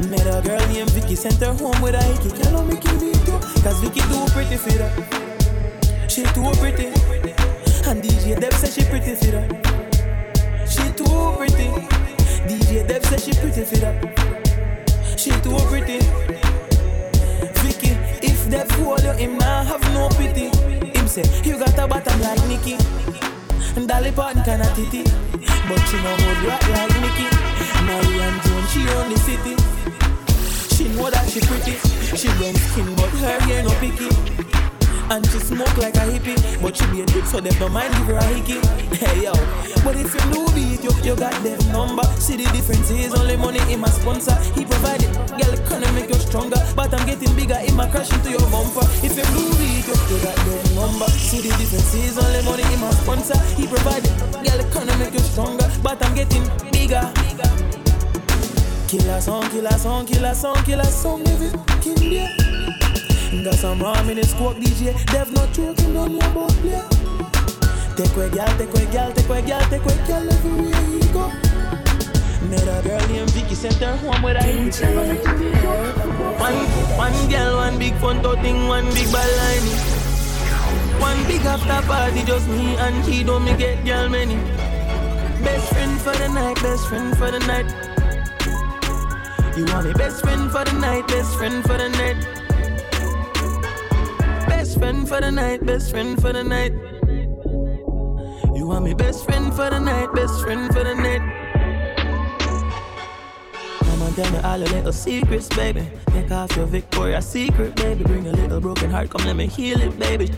Met 0.10 0.27
a 0.27 0.41
girl 0.45 0.67
named 0.67 0.89
Vicky, 0.91 1.15
sent 1.15 1.39
her 1.39 1.53
home 1.53 1.79
with 1.82 1.95
a 1.95 2.03
hickey. 2.03 2.36
Girl, 2.43 2.58
I'm 2.58 2.67
making 2.67 2.99
me 2.99 3.13
too. 3.23 3.39
Cause 3.63 3.79
Vicky 3.79 4.01
too 4.01 4.25
pretty 4.34 4.58
for 4.58 4.71
that. 4.71 5.29
She 6.19 6.25
too 6.34 6.51
pretty. 6.60 6.88
And 7.88 8.03
DJ 8.03 8.38
Dev 8.38 8.51
said 8.51 8.73
she 8.73 8.84
pretty 8.89 9.15
for 9.15 9.32
that. 9.32 9.47
She 10.67 10.84
too 10.91 11.32
pretty. 11.38 11.71
DJ 12.43 12.86
Dev 12.86 13.05
said 13.05 13.21
she 13.21 13.32
pretty 13.39 13.63
for 13.63 13.77
that. 13.77 15.15
She 15.15 15.32
too 15.39 15.55
pretty. 15.71 15.99
Vicky, 17.63 17.95
if 18.19 18.49
that 18.49 18.67
fool 18.73 18.99
you, 18.99 19.13
him 19.13 19.38
nah 19.38 19.63
have 19.63 19.82
no 19.93 20.10
pity. 20.19 20.51
Him 20.91 21.08
say, 21.08 21.23
you 21.45 21.58
got 21.58 21.79
a 21.79 21.88
bottom 21.88 22.19
like 22.19 22.45
Nicky. 22.49 22.75
And 23.77 23.88
Dolly 23.88 24.12
Parton 24.12 24.43
kinda 24.43 24.67
titty. 24.75 25.03
But 25.69 25.79
she 25.88 26.03
no 26.03 26.12
hold 26.19 26.43
you 26.43 26.51
like 26.75 26.99
Nicky. 26.99 27.27
Marianne 27.88 28.41
Jones, 28.43 28.69
she 28.73 28.82
own 28.91 29.08
the 29.08 29.17
city. 29.23 29.55
She 30.75 30.89
know 30.89 31.10
that 31.10 31.29
she 31.29 31.39
pretty. 31.39 31.79
She 32.17 32.27
brown 32.36 32.55
skin, 32.55 32.93
but 32.95 33.08
her 33.08 33.39
hair 33.39 33.63
no 33.63 33.71
picky. 33.79 34.59
And 35.12 35.26
she 35.32 35.39
smoke 35.39 35.76
like 35.78 35.95
a 35.95 36.06
hippie 36.06 36.38
But 36.62 36.78
she 36.78 36.86
be 36.91 37.02
a 37.02 37.06
dip 37.06 37.26
so 37.26 37.41
they 37.41 37.50
don't 37.58 37.74
mind 37.74 37.91
give 37.93 38.13
her 38.13 38.17
a 38.17 38.24
hickey. 38.30 38.62
Hey 38.95 39.24
yo. 39.24 39.34
But 39.82 39.95
if 39.98 40.13
you 40.13 40.22
do 40.30 40.45
beat 40.54 40.84
you, 40.84 40.93
you 41.02 41.15
got 41.15 41.34
that 41.43 41.65
number. 41.74 42.04
See 42.22 42.38
the 42.38 42.45
difference 42.54 42.91
is 42.91 43.13
only 43.15 43.36
money 43.38 43.60
in 43.74 43.80
my 43.80 43.89
sponsor. 43.89 44.36
He 44.54 44.65
provided 44.65 45.10
Girl 45.34 45.56
gonna 45.65 45.91
make 45.93 46.10
you 46.10 46.19
stronger? 46.22 46.62
But 46.76 46.93
I'm 46.93 47.06
getting 47.08 47.34
bigger 47.36 47.58
in 47.58 47.76
my 47.76 47.89
crash 47.89 48.13
into 48.13 48.30
your 48.30 48.45
bumper. 48.54 48.86
If 49.02 49.17
you 49.17 49.26
do 49.34 49.43
beat 49.58 49.89
you, 49.89 49.98
you 50.13 50.17
got 50.22 50.38
that 50.38 50.62
number. 50.78 51.10
See 51.10 51.41
the 51.41 51.58
difference 51.58 51.93
is 51.95 52.17
only 52.17 52.43
money 52.45 52.65
in 52.74 52.80
my 52.80 52.91
sponsor. 52.91 53.38
He 53.58 53.65
provided 53.65 54.13
Girl 54.45 54.62
gonna 54.69 54.95
make 54.98 55.13
you 55.13 55.26
stronger? 55.26 55.65
But 55.82 56.06
I'm 56.06 56.13
getting 56.13 56.45
bigger. 56.69 57.02
Killer 58.88 59.22
song, 59.22 59.50
killer 59.50 59.78
song, 59.78 60.06
killer 60.06 60.34
song, 60.34 60.63
killer 60.65 60.84
song, 60.84 61.28
every 61.28 61.50
king 61.82 62.12
yeah. 62.12 62.49
Got 63.30 63.54
some 63.54 63.80
rum 63.80 64.10
in 64.10 64.18
the 64.18 64.26
squawk 64.26 64.56
DJ. 64.58 64.89
Dev 65.06 65.32
not 65.32 65.54
joking, 65.54 65.94
don't 65.94 66.18
know 66.18 66.32
about 66.32 66.50
play. 66.65 66.82
Take 67.96 68.15
away 68.18 68.30
gal, 68.32 68.58
take 68.58 68.74
away 68.74 68.92
gal, 68.92 69.13
take 69.13 69.30
away 69.30 69.42
gal, 69.44 69.62
take 69.70 69.86
away 69.86 69.98
gal 70.08 70.34
everywhere 70.34 70.82
you 70.89 71.13
go. 71.13 71.30
Met 72.50 72.65
a 72.65 72.82
girl 72.82 73.08
named 73.08 73.30
Vicky, 73.30 73.54
sent 73.54 73.76
her 73.76 73.96
home 73.98 74.24
with 74.24 74.36
a 74.36 74.42
hit. 74.42 74.82
One, 76.42 76.56
one 76.98 77.30
girl, 77.30 77.58
one 77.58 77.78
big 77.78 77.94
fun 78.02 78.18
thing, 78.42 78.68
one 78.68 78.86
big 78.96 79.12
ball 79.12 79.32
line. 79.38 79.68
One 81.00 81.24
big 81.28 81.46
after 81.46 81.88
party, 81.88 82.24
just 82.24 82.50
me 82.50 82.78
and 82.78 83.06
she 83.06 83.24
don't 83.24 83.46
me 83.46 83.56
get 83.56 83.86
girl 83.86 84.10
many. 84.10 84.38
Best 85.46 85.72
friend 85.72 86.02
for 86.02 86.18
the 86.18 86.30
night, 86.30 86.56
best 86.63 86.88
friend 86.88 87.15
for 87.15 87.30
the 87.30 87.39
night. 87.46 87.70
You 89.56 89.65
want 89.65 89.86
me 89.86 89.94
best 89.94 90.22
friend 90.22 90.50
for 90.50 90.65
the 90.65 90.74
night, 90.74 91.08
best 91.08 91.38
friend 91.38 91.62
for 91.62 91.78
the 91.78 91.89
night. 91.89 92.38
Best 94.69 94.77
friend 94.82 95.10
for 95.10 95.19
the 95.19 95.32
night, 95.32 95.65
best 95.65 95.89
friend 95.89 96.21
for 96.21 96.32
the 96.32 96.43
night. 96.43 96.71
You 98.55 98.67
want 98.67 98.86
me 98.86 98.93
best 98.93 99.25
friend 99.25 99.51
for 99.51 99.67
the 99.67 99.79
night, 99.79 100.13
best 100.13 100.43
friend 100.43 100.71
for 100.71 100.84
the 100.84 100.93
night. 100.93 101.23
Come 103.79 104.01
on, 104.03 104.13
tell 104.13 104.32
me 104.32 104.38
all 104.43 104.60
your 104.60 104.67
little 104.67 104.93
secrets, 104.93 105.49
baby. 105.49 105.88
Take 106.12 106.29
off 106.29 106.55
your 106.55 106.67
Victoria's 106.67 107.25
Secret, 107.27 107.75
baby. 107.77 108.03
Bring 108.03 108.27
a 108.27 108.32
little 108.32 108.62
broken 108.62 108.91
heart, 108.91 109.10
come 109.10 109.25
let 109.25 109.36
me 109.36 109.47
heal 109.47 109.82
it, 109.82 109.97
baby. 109.97 110.29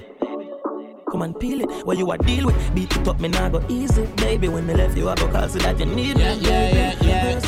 Come 1.11 1.23
and 1.23 1.37
peel 1.37 1.59
it, 1.59 1.85
what 1.85 1.97
you 1.97 2.09
a 2.09 2.17
deal 2.17 2.45
with? 2.45 2.73
Beat 2.73 2.95
it 2.95 3.05
up, 3.09 3.19
me 3.19 3.27
nah 3.27 3.49
go 3.49 3.61
easy, 3.67 4.05
baby. 4.15 4.47
When 4.47 4.65
me 4.65 4.75
left 4.75 4.95
you, 4.97 5.09
I 5.09 5.15
go 5.15 5.27
cause 5.27 5.55
that 5.55 5.77
you 5.77 5.87
need 5.87 6.17
Yeah, 6.17 6.35
me, 6.35 6.41
yeah, 6.41 6.71
baby. 6.71 6.77
yeah, 6.77 7.03
yeah. 7.03 7.31
You're 7.31 7.41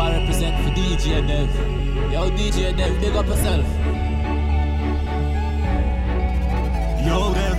I 0.00 0.18
represent 0.18 0.56
for 0.64 0.70
DJ 0.70 1.26
Dev. 1.26 1.48
Yo, 2.10 2.30
DJ 2.30 2.74
Dev, 2.74 2.98
big 3.00 3.14
up 3.14 3.26
yourself. 3.26 3.66
Yo, 7.04 7.34
Dev. 7.34 7.58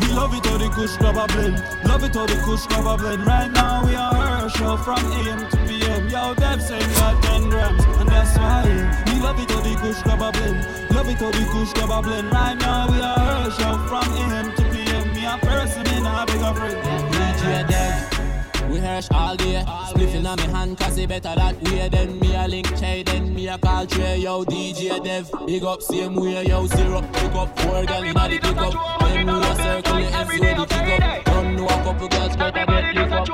We 0.00 0.08
love 0.12 0.34
it 0.34 0.44
how 0.44 0.58
the 0.58 0.68
kush 0.68 0.96
grab 0.98 1.16
a 1.16 1.26
blend. 1.32 1.56
Love 1.88 2.04
it 2.04 2.14
how 2.14 2.26
the 2.26 2.36
kush 2.44 2.66
grab 2.66 2.86
a 2.86 2.96
blend. 2.98 3.26
Right 3.26 3.50
now 3.50 3.86
we 3.86 3.94
are 3.94 4.14
her 4.14 4.48
show 4.50 4.76
from 4.76 5.00
AM 5.12 5.48
to 5.48 5.56
PM. 5.66 6.10
Yo, 6.10 6.34
Dev 6.34 6.60
say 6.60 6.78
we 6.78 6.94
got 6.94 7.22
10 7.22 7.48
grams, 7.48 7.84
and 8.00 8.08
that's 8.08 8.36
why 8.36 8.64
we 9.06 9.20
love 9.20 9.40
it 9.40 9.50
how 9.50 9.60
the 9.60 9.74
kush 9.80 10.02
grab 10.02 10.20
a 10.20 10.30
blend. 10.30 10.58
Love 10.94 11.08
it 11.08 11.18
how 11.18 11.30
the 11.30 11.44
kush 11.52 11.72
grab 11.72 11.90
a 11.90 12.02
blend. 12.02 12.30
Right 12.30 12.58
now 12.58 12.90
we 12.92 13.00
are 13.00 13.18
her 13.18 13.50
show 13.50 13.78
from 13.88 14.04
AM 14.20 14.54
to 14.56 14.62
PM. 14.72 15.14
Me 15.14 15.24
a 15.24 15.38
person 15.38 15.86
in 15.86 16.04
a 16.04 16.26
bigger 16.26 16.52
friend. 16.52 16.76
DJ 17.14 17.66
Dev. 17.66 17.81
We 18.82 18.88
hirsch 18.88 19.08
all 19.12 19.36
day. 19.36 19.62
Spliffing 19.90 20.28
on 20.28 20.36
me 20.38 20.42
hand, 20.52 20.76
cause 20.76 20.98
it 20.98 21.08
better 21.08 21.34
that 21.36 21.62
way. 21.62 21.88
Then 21.88 22.18
me 22.18 22.34
a 22.34 22.48
link 22.48 22.66
Che, 22.76 23.04
then 23.04 23.32
me 23.32 23.46
a 23.46 23.56
call 23.56 23.86
Trey. 23.86 24.18
Yo, 24.18 24.44
DJ 24.44 25.02
Dev, 25.04 25.30
big 25.46 25.62
up 25.62 25.80
same 25.80 26.16
way. 26.16 26.44
Yo, 26.44 26.66
zero, 26.66 27.00
pick 27.12 27.32
up 27.32 27.56
four 27.60 27.84
gal 27.84 28.02
inna 28.02 28.28
the 28.28 28.38
pick 28.40 28.56
up. 28.56 29.00
Then 29.00 29.26
we 29.26 29.32
a 29.32 29.54
circle 29.54 29.98
the 29.98 30.06
ends 30.18 30.40
where 30.40 30.54
the 30.56 30.66
kick 30.66 31.00
up. 31.00 31.24
Don't 31.26 31.56
know 31.56 31.66
a 31.66 31.68
couple 31.68 32.08
girls 32.08 32.34
better 32.36 32.66
get 32.66 32.94
lift 32.96 33.12
up. 33.12 33.28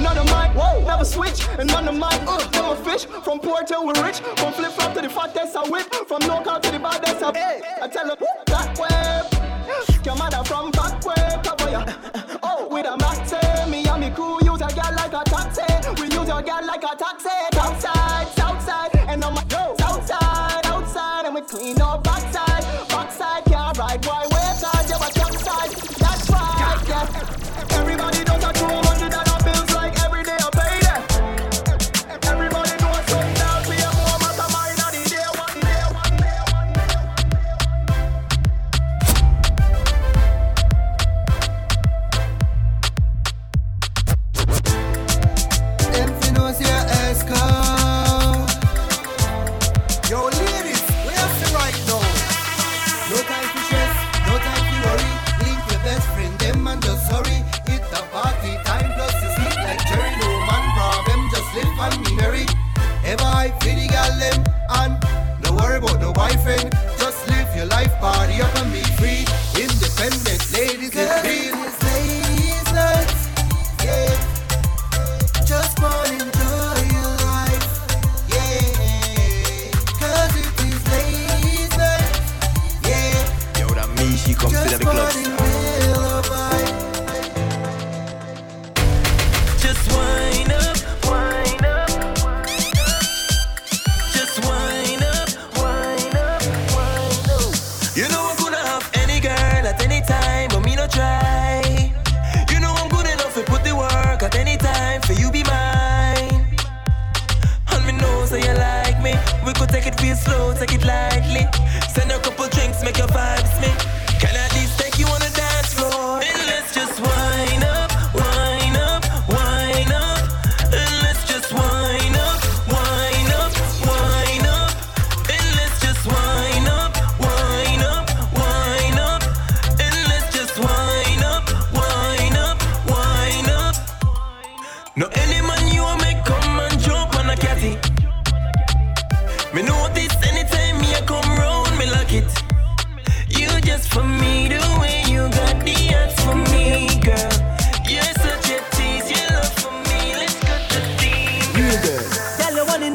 None 0.00 0.18
of 0.18 0.30
mine, 0.30 0.54
whoa, 0.54 0.84
never 0.86 1.04
switch, 1.04 1.48
and 1.58 1.66
none 1.68 1.88
of 1.88 1.96
mine, 1.96 2.20
uh, 2.28 2.48
never 2.52 2.76
fish. 2.76 3.06
From 3.24 3.40
poor 3.40 3.64
till 3.64 3.84
we 3.84 3.92
rich, 4.02 4.20
from 4.20 4.52
flip 4.52 4.70
flop 4.70 4.94
to 4.94 5.00
the 5.02 5.08
fattest 5.08 5.56
I 5.56 5.68
whip, 5.68 5.92
from 6.06 6.20
no 6.20 6.40
car 6.42 6.60
to 6.60 6.70
the 6.70 6.78
baddest 6.78 7.24
I 7.24 7.32
hey, 7.32 7.60
I 7.82 7.88
tell 7.88 8.08
her 8.08 8.16
that 8.46 8.78
way, 8.78 10.04
your 10.04 10.14
mother 10.14 10.44
from 10.44 10.70
back 10.70 11.04
way, 11.04 11.40
cover 11.42 11.70
ya. 11.70 12.22
With 12.76 12.84
a 12.84 12.96
maxi, 12.98 13.70
me 13.70 13.88
and 13.88 14.02
me 14.02 14.10
crew 14.10 14.36
use 14.44 14.60
a 14.60 14.68
girl 14.68 14.92
like 14.94 15.14
a 15.14 15.24
taxi. 15.24 15.62
We 15.98 16.14
use 16.14 16.28
your 16.28 16.42
girl 16.42 16.60
like 16.66 16.84
a 16.84 16.94
taxi. 16.94 17.30
Top 17.52 17.80
side, 17.80 18.28
south 18.36 18.62
side, 18.62 18.90
and 19.08 19.24
on 19.24 19.32
my 19.32 19.42
yo, 19.48 19.74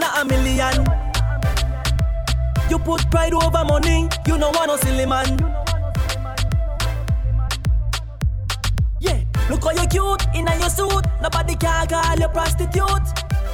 a 0.04 0.26
million. 0.26 0.86
You 2.70 2.80
put 2.80 3.10
pride 3.12 3.34
over 3.34 3.66
money, 3.66 4.08
you 4.28 4.38
know 4.38 4.50
want 4.52 4.68
no 4.68 4.78
silly 4.78 5.06
man. 5.06 5.38
Yeah, 9.00 9.20
look 9.50 9.64
how 9.64 9.72
you 9.72 9.88
cute 9.88 10.24
in 10.34 10.48
your 10.48 10.70
suit. 10.70 11.06
Nobody 11.22 11.56
can 11.56 11.88
call 11.88 12.18
you 12.18 12.28
prostitute. 12.30 13.08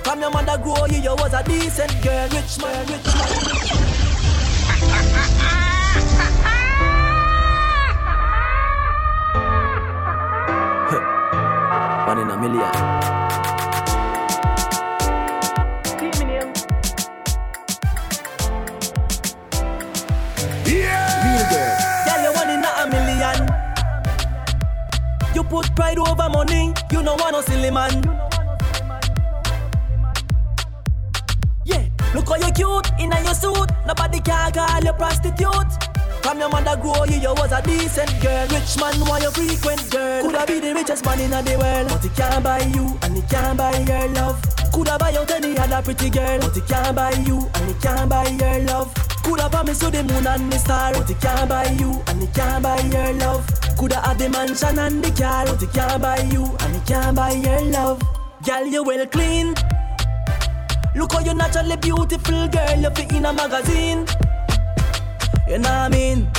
From 0.04 0.20
your 0.22 0.32
mother 0.32 0.58
grow 0.62 0.86
you, 0.86 1.00
you 1.02 1.16
was 1.16 1.34
a 1.34 1.44
decent 1.44 2.02
girl, 2.04 2.30
rich 2.30 2.60
man. 2.62 2.86
Rich 2.88 3.06
man. 3.16 3.98
One 12.08 12.20
in 12.20 12.30
a 12.30 12.38
million. 12.38 13.27
Put 25.50 25.76
pride 25.76 25.98
over 25.98 26.30
money, 26.30 26.74
you 26.92 27.02
know 27.02 27.16
want 27.16 27.32
no 27.34 27.42
silly 27.42 27.72
man. 27.72 27.92
Yeah, 31.66 31.84
look 32.14 32.28
how 32.28 32.36
you 32.36 32.52
cute 32.54 32.88
in 33.00 33.14
a 33.14 33.24
your 33.24 33.34
suit. 33.34 33.70
Nobody 33.86 34.20
can 34.20 34.52
call 34.52 34.84
you 34.84 34.94
prostitute. 34.94 35.72
From 36.22 36.40
your 36.40 36.50
mother 36.50 36.76
grow 36.82 37.06
you, 37.06 37.20
you 37.20 37.34
was 37.34 37.52
a 37.52 37.62
decent 37.62 38.12
girl. 38.22 38.48
Rich 38.48 38.78
man, 38.80 39.00
why 39.08 39.20
you 39.20 39.32
frequent 39.32 39.90
girl? 39.90 40.22
Coulda 40.24 40.46
be 40.46 40.60
the 40.60 40.74
richest 40.74 41.06
man 41.06 41.20
in 41.22 41.32
the 41.32 41.58
world, 41.58 41.88
but 41.90 42.04
he 42.04 42.10
can't 42.10 42.44
buy 42.44 42.60
you 42.76 42.98
and 43.04 43.16
he 43.16 43.22
can't 43.24 43.58
buy 43.58 43.78
your 43.78 44.08
love. 44.10 44.42
Coulda 44.74 44.98
buy 45.00 45.14
out 45.14 45.32
any 45.32 45.58
other 45.58 45.82
pretty 45.82 46.10
girl, 46.10 46.40
but 46.40 46.54
he 46.56 46.62
can't 46.62 46.96
buy 46.96 47.12
you 47.26 47.50
and 47.56 47.68
he 47.68 47.74
can't 47.82 48.10
buy 48.10 48.28
your 48.28 48.60
love. 48.66 49.07
Coulda 49.28 49.50
promise 49.50 49.82
you 49.84 49.92
the 49.92 50.04
moon 50.04 50.26
and 50.26 50.50
the 50.50 50.58
star, 50.58 50.94
but 50.94 51.10
he 51.10 51.14
can't 51.16 51.50
buy 51.50 51.68
you 51.72 52.02
and 52.08 52.22
he 52.22 52.28
can't 52.28 52.64
buy 52.64 52.80
your 52.80 53.12
love. 53.16 53.46
Coulda 53.78 54.00
have 54.00 54.18
the 54.18 54.30
mansion 54.30 54.80
and 54.80 55.04
the 55.04 55.12
car, 55.12 55.46
but 55.46 55.60
he 55.60 55.68
can't 55.68 56.02
buy 56.02 56.20
you 56.32 56.46
and 56.62 56.74
he 56.74 56.80
can't 56.88 57.14
buy 57.14 57.34
your 57.34 57.62
love. 57.64 58.02
Girl, 58.46 58.66
you 58.66 58.84
well 58.86 59.06
clean. 59.08 59.54
Look 60.96 61.12
how 61.12 61.20
you 61.20 61.34
naturally 61.34 61.76
beautiful, 61.76 62.48
girl. 62.48 62.80
You 62.80 62.90
fit 62.92 63.12
in 63.12 63.26
a 63.26 63.34
magazine. 63.34 64.08
You 65.46 65.60
know 65.60 65.76
what 65.76 65.88
I 65.88 65.90
mean? 65.90 66.32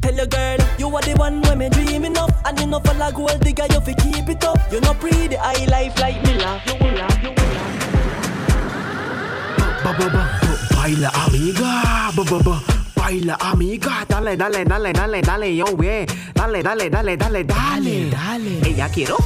Tell 0.00 0.14
your 0.14 0.26
girl, 0.26 0.56
you 0.78 0.96
are 0.96 1.02
the 1.02 1.16
one 1.18 1.42
when 1.42 1.58
me 1.58 1.68
dreaming 1.68 2.16
of 2.16 2.30
And 2.46 2.58
you 2.60 2.66
know 2.66 2.80
for 2.80 2.94
like 2.94 3.14
gold 3.14 3.40
digger, 3.40 3.66
you 3.68 3.80
fi 3.80 3.92
keep 3.92 4.28
it 4.28 4.42
up 4.44 4.58
You 4.72 4.80
know 4.80 4.94
pretty 4.94 5.36
high 5.36 5.66
life 5.66 5.98
like 6.00 6.22
Miller 6.22 6.62
You 6.66 6.74
will 6.80 6.96
you 7.22 7.28
will 7.28 7.58
ba, 9.82 9.92
ba, 9.98 10.10
ba, 10.10 10.47
Baila 10.88 11.10
amiga, 11.12 12.08
ba, 12.16 12.24
ba, 12.24 12.38
ba. 12.40 12.62
Baila 12.96 13.36
amiga, 13.40 14.06
dale, 14.08 14.34
dale, 14.38 14.64
dale, 14.64 14.90
dale, 14.90 15.20
dale, 15.20 15.54
yo, 15.54 15.66
we. 15.76 16.06
Dale, 16.32 16.62
dale, 16.62 16.88
dale, 16.88 17.14
dale, 17.14 17.44
dale, 17.44 18.08
dale. 18.08 18.60
Ella 18.64 18.88
quiero 18.88 19.18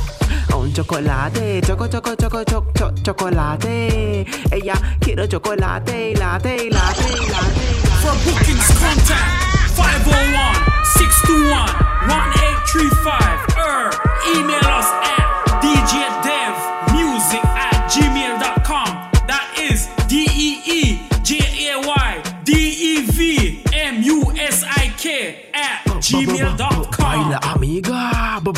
un 0.56 0.72
chocolate, 0.72 1.60
choco, 1.64 1.86
choco, 1.86 2.16
choco, 2.16 2.42
choco, 2.42 2.72
choco, 2.74 2.92
chocolate. 3.00 4.26
Ella 4.50 4.74
quiero 4.98 5.28
chocolate, 5.28 6.12
latte, 6.16 6.68
latte, 6.68 7.28
latte. 7.30 7.78
For 8.02 8.16
bookings, 8.24 8.66
contact 8.80 9.70
501 9.78 10.66
621 10.98 11.62
1835 12.10 13.54
or 13.62 13.94
email 14.34 14.66
us 14.66 14.90
at 15.14 15.62
djdevmusic 15.62 16.31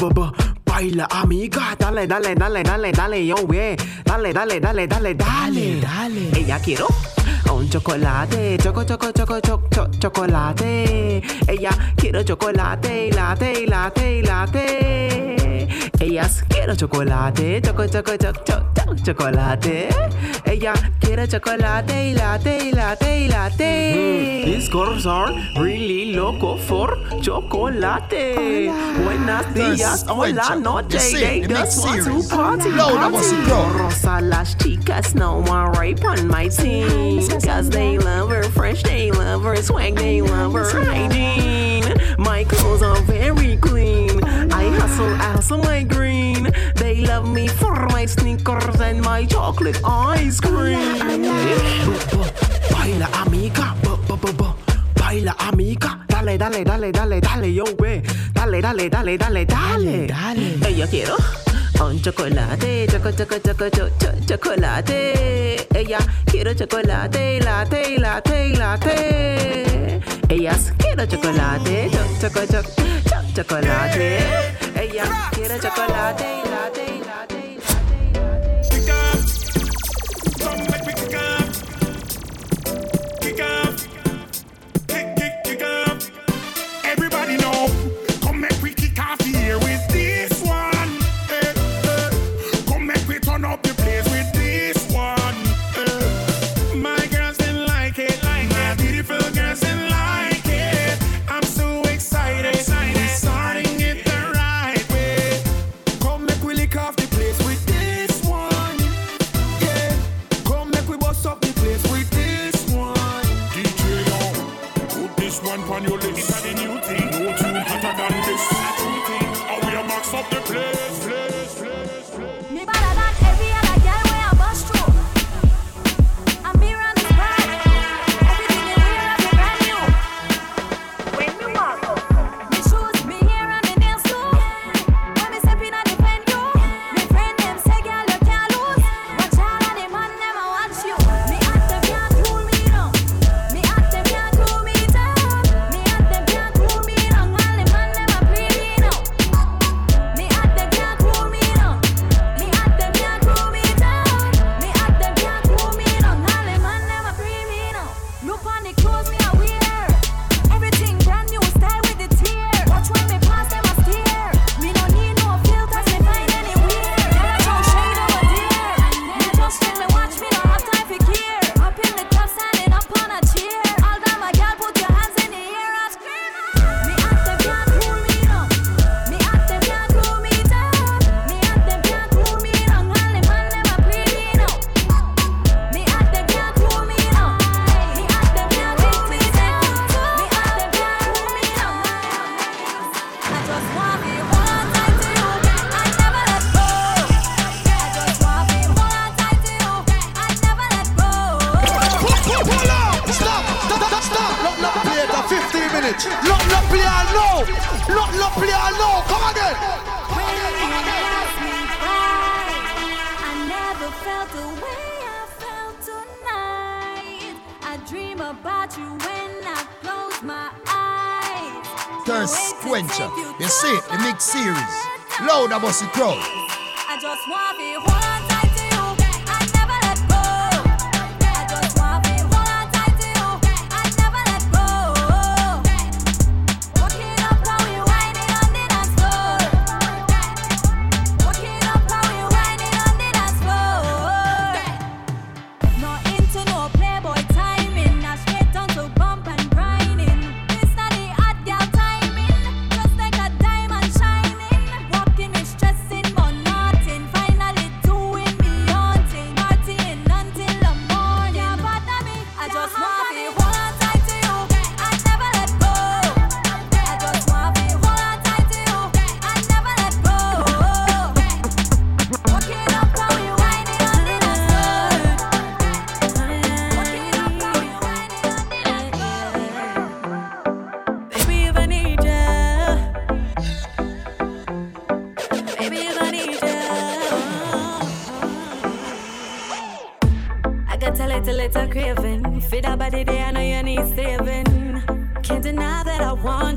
ba. 0.08 0.32
Baila 0.64 1.06
amiga, 1.10 1.74
dale, 1.78 2.06
dale, 2.06 2.34
dale, 2.34 2.62
dale, 2.62 2.90
dale, 2.92 3.24
yo, 3.24 3.36
we. 3.46 3.76
Dale, 4.02 4.32
dale, 4.32 4.60
dale, 4.60 4.86
dale, 4.86 5.14
dale, 5.14 5.78
dale. 5.78 6.30
Ella 6.32 6.58
quiero 6.58 6.88
un 7.52 7.68
chocolate, 7.68 8.56
choco, 8.58 8.84
choco, 8.84 9.12
choco, 9.12 9.40
choco, 9.40 9.68
choco, 9.68 9.88
chocolate. 9.98 11.22
Ella 11.46 11.70
quiero 11.94 12.22
chocolate, 12.22 13.10
latte, 13.12 13.66
latte, 13.66 14.22
latte. 14.22 15.68
Ellas 15.98 16.44
quiero 16.48 16.74
chocolate, 16.74 17.60
choco, 17.60 17.86
choco, 17.86 18.16
choco, 18.16 18.42
choco, 18.44 18.72
choco, 18.74 18.94
chocolate. 19.02 19.88
Ella 20.44 20.72
quiere 20.98 21.26
chocolate, 21.28 22.12
latte, 22.14 22.70
latte, 22.72 23.26
latte. 23.28 24.42
These 24.44 24.68
girls 24.68 25.06
are 25.06 25.32
really 25.56 26.12
loco 26.14 26.56
for 26.56 26.96
chocolate. 27.22 28.70
Buenos 29.02 29.54
días, 29.54 30.04
hola, 30.08 30.56
noche. 30.56 30.98
They 30.98 31.40
just 31.46 31.84
want 31.84 32.04
to 32.04 32.34
party, 32.34 32.70
party. 32.70 33.78
Rosa, 33.78 34.20
las 34.20 34.56
chicas 34.56 35.14
I 35.16 35.70
rape 35.78 36.04
on 36.04 36.28
my 36.28 36.48
team. 36.48 37.20
Cause 37.42 37.68
they 37.68 37.98
love 37.98 38.30
her 38.30 38.42
fresh, 38.44 38.82
they 38.82 39.10
love 39.10 39.42
her 39.42 39.56
swag, 39.56 39.96
they 39.96 40.22
love 40.22 40.52
her 40.52 40.84
hygiene. 40.84 41.84
My 42.18 42.44
clothes 42.44 42.82
are 42.82 43.00
very 43.02 43.56
clean. 43.56 44.22
I 44.52 44.68
hustle, 44.78 45.14
I 45.14 45.32
hustle 45.32 45.58
my 45.58 45.82
green. 45.82 46.52
They 46.76 47.02
love 47.02 47.28
me 47.28 47.48
for 47.48 47.86
my 47.88 48.06
sneakers 48.06 48.80
and 48.80 49.02
my 49.02 49.24
chocolate 49.26 49.80
ice 49.84 50.40
cream. 50.40 51.22
Baila 52.70 53.08
amiga, 53.22 53.74
ba, 53.82 53.96
ba, 54.08 54.16
ba, 54.16 54.32
ba. 54.32 54.54
Baila 54.94 55.34
amiga, 55.38 56.00
dale, 56.08 56.38
dale, 56.38 56.64
dale, 56.64 56.92
dale, 56.92 57.20
dale, 57.20 57.48
yo, 57.48 57.64
we. 57.78 58.02
Dale, 58.32 58.60
dale, 58.60 58.88
dale, 58.88 59.16
dale, 59.16 59.44
dale, 59.44 60.06
dale. 60.06 60.58
Ella 60.66 60.86
quiero 60.86 61.43
un 61.82 62.00
chocolate, 62.00 62.86
choco, 62.86 63.10
choco, 63.12 63.38
choco, 63.40 63.68
choco, 63.68 63.90
choco, 63.98 64.24
chocolate. 64.26 65.66
Ella 65.72 65.98
quiero 66.24 66.54
chocolate, 66.54 67.40
latte, 67.42 67.98
latte, 67.98 68.56
latte. 68.56 70.00
Ellas 70.28 70.72
quiero 70.76 71.06
chocolate, 71.06 71.90
choco, 71.90 72.46
choco, 72.46 72.46
choco, 72.46 72.70
choco, 73.04 73.24
chocolate. 73.34 74.56
Ella 74.74 75.28
quiere 75.32 75.58
chocolate, 75.58 76.24
latte. 76.48 77.03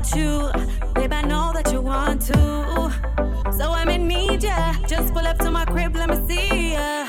about 0.08 0.18
you. 0.18 0.92
Babe, 0.94 1.12
I 1.12 1.22
know 1.22 1.52
that 1.52 1.72
you 1.72 1.80
want 1.80 2.22
to. 2.22 3.52
So 3.52 3.72
I'm 3.72 3.88
in 3.88 4.08
need 4.08 4.42
ya. 4.42 4.74
Just 4.86 5.12
pull 5.12 5.26
up 5.26 5.38
to 5.38 5.50
my 5.50 5.64
crib, 5.64 5.94
let 5.96 6.10
me 6.10 6.16
see 6.26 6.72
ya. 6.72 7.06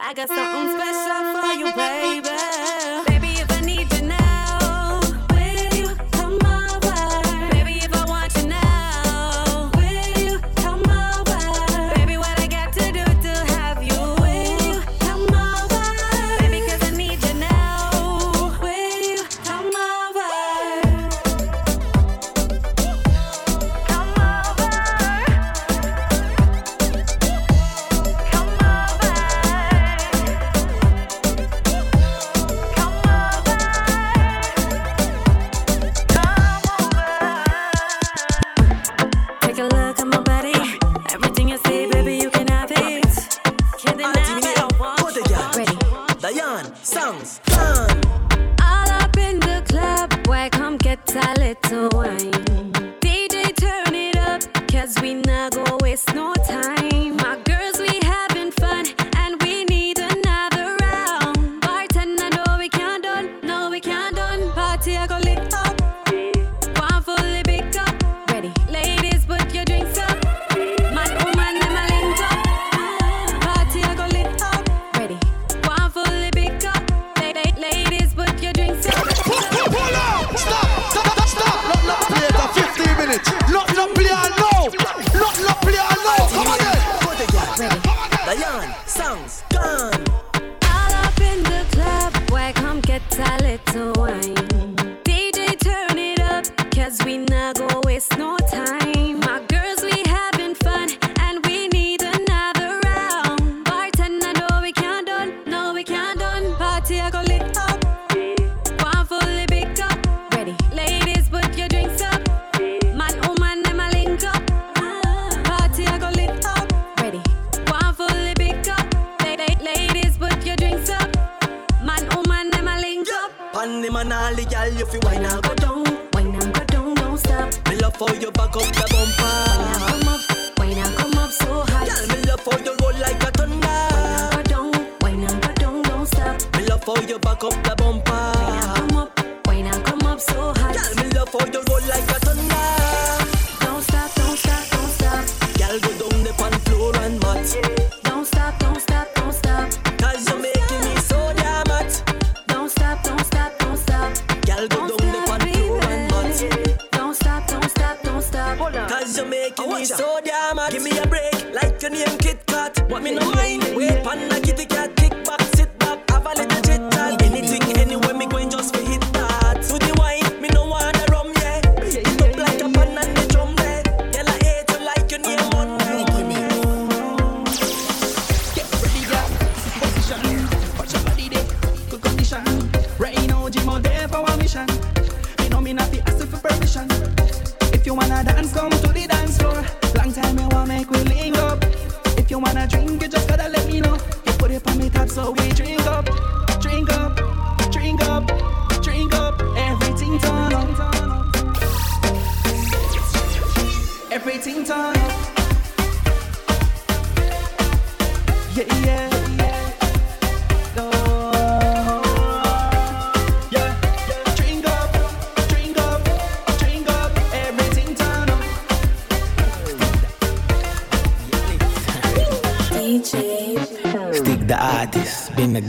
I 0.00 0.12
got 0.14 0.28
something 0.28 0.78
special 0.78 1.40
for 1.40 1.54
you, 1.58 1.72
baby. 1.74 2.43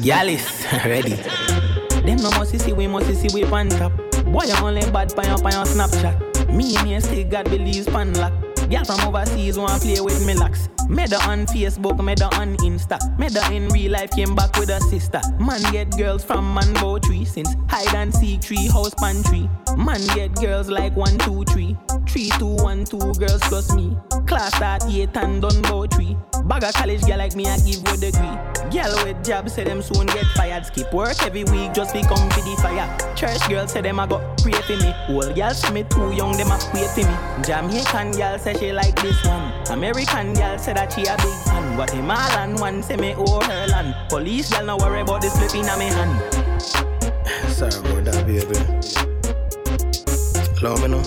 The 0.05 0.81
ready. 0.85 1.15
Them 2.05 2.17
no 2.17 2.29
must 2.31 2.59
see 2.59 2.73
we 2.73 2.85
must 2.85 3.11
see 3.15 3.27
we 3.33 3.43
pan 3.49 3.69
top. 3.69 3.91
Boy, 4.25 4.43
you 4.45 4.53
only 4.61 4.81
bad 4.91 5.15
pan 5.15 5.25
your 5.25 5.39
pan 5.39 5.53
your 5.53 5.65
Snapchat. 5.65 6.53
Me 6.53 6.77
and 6.77 6.89
you 6.89 7.01
still 7.01 7.27
God 7.27 7.45
believes 7.45 7.87
pan 7.87 8.13
lock. 8.13 8.33
Girl 8.69 8.83
from 8.83 9.07
overseas 9.07 9.57
wanna 9.57 9.79
play 9.79 9.99
with 9.99 10.25
me 10.25 10.35
locks. 10.35 10.69
Her 10.89 11.17
on 11.27 11.47
Facebook, 11.47 11.97
her 11.97 12.39
on 12.39 12.55
Insta. 12.57 12.99
Her 13.19 13.53
in 13.53 13.69
real 13.69 13.93
life, 13.93 14.11
came 14.11 14.35
back 14.35 14.55
with 14.57 14.69
a 14.69 14.79
sister. 14.81 15.21
Man 15.39 15.61
get 15.71 15.89
girls 15.97 16.23
from 16.23 16.53
man 16.53 16.71
bow 16.75 16.99
tree 16.99 17.25
since 17.25 17.55
hide 17.67 17.95
and 17.95 18.13
seek 18.13 18.41
tree 18.41 18.67
house 18.67 18.93
pantry. 18.93 19.49
Man 19.75 20.05
get 20.13 20.35
girls 20.35 20.69
like 20.69 20.95
one 20.95 21.17
two 21.19 21.43
three, 21.45 21.75
three 22.07 22.29
two 22.37 22.55
one 22.57 22.85
two 22.85 23.11
girls 23.13 23.41
plus 23.41 23.73
me. 23.73 23.97
Class 24.27 24.55
start 24.55 24.83
eight 24.87 25.17
and 25.17 25.41
done 25.41 25.61
bow 25.63 25.87
tree. 25.87 26.15
Bag 26.43 26.63
a 26.63 26.71
college 26.73 27.01
girl 27.07 27.17
like 27.17 27.35
me, 27.35 27.47
I 27.47 27.57
give 27.57 27.81
you 27.87 27.97
degree. 27.97 28.54
Girl 28.71 29.05
with 29.05 29.23
job 29.23 29.49
say 29.49 29.63
them 29.63 29.81
soon 29.81 30.07
get 30.07 30.25
fired. 30.35 30.65
Skip 30.65 30.91
work 30.93 31.21
every 31.23 31.43
week, 31.45 31.73
just 31.73 31.93
become 31.93 32.29
for 32.29 32.41
the 32.41 32.55
fire. 32.61 33.15
Church 33.15 33.47
girl 33.47 33.67
say 33.67 33.81
them 33.81 33.99
I 33.99 34.07
got 34.07 34.37
pray 34.41 34.53
for 34.53 34.77
me. 34.77 34.93
Old 35.09 35.35
girl 35.35 35.51
say 35.51 35.71
me 35.71 35.83
too 35.83 36.11
young, 36.11 36.35
them 36.37 36.51
a 36.51 36.57
wait 36.73 36.89
for 36.89 37.05
me. 37.05 37.43
Jamaican 37.43 38.11
girl 38.11 38.37
say 38.39 38.53
she 38.55 38.71
like 38.71 38.99
this 39.01 39.23
one. 39.25 39.53
American 39.69 40.33
girl 40.33 40.57
say 40.57 40.73
that 40.73 40.91
she 40.93 41.03
a 41.05 41.15
big 41.17 41.35
fan. 41.45 41.75
Guatemalan 41.75 42.55
one 42.59 42.81
say 42.83 42.97
me 42.97 43.13
owe 43.17 43.41
her 43.41 43.67
land. 43.67 43.95
Police 44.09 44.51
girl 44.51 44.65
no 44.65 44.77
worry 44.77 45.01
about 45.01 45.21
this 45.21 45.37
flipping 45.37 45.67
in 45.67 45.79
me 45.79 45.85
hand. 45.85 46.19
Sorry 47.49 47.73
about 47.75 48.03
that, 48.05 48.25
baby. 48.25 48.55
Love 50.61 50.81
me 50.81 50.87
no. 50.87 51.03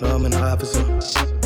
Love 0.00 0.22
me 0.22 0.28
no, 0.30 0.42
officer. 0.42 1.39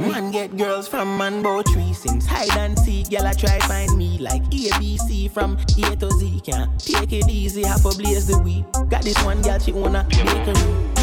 Alright, 0.00 0.14
babe. 0.14 0.22
Man 0.22 0.32
get 0.32 0.56
girls 0.56 0.88
from 0.88 1.16
man 1.16 1.42
bow 1.42 1.62
tree 1.62 1.92
since 1.92 2.26
hide 2.26 2.56
and 2.56 2.78
seek. 2.78 3.10
Girl 3.10 3.26
I 3.26 3.32
try 3.32 3.58
find 3.60 3.96
me 3.96 4.18
like 4.18 4.42
ABC 4.44 5.30
from 5.30 5.56
A 5.56 5.96
to 5.96 6.10
Z. 6.12 6.40
Can't 6.44 6.78
take 6.78 7.12
it 7.12 7.28
easy, 7.28 7.64
have 7.64 7.82
to 7.82 7.96
blaze 7.96 8.26
the 8.26 8.38
weed. 8.38 8.64
Got 8.88 9.02
this 9.02 9.22
one 9.24 9.42
girl 9.42 9.58
she 9.58 9.72
wanna 9.72 10.04
bakery. 10.08 10.54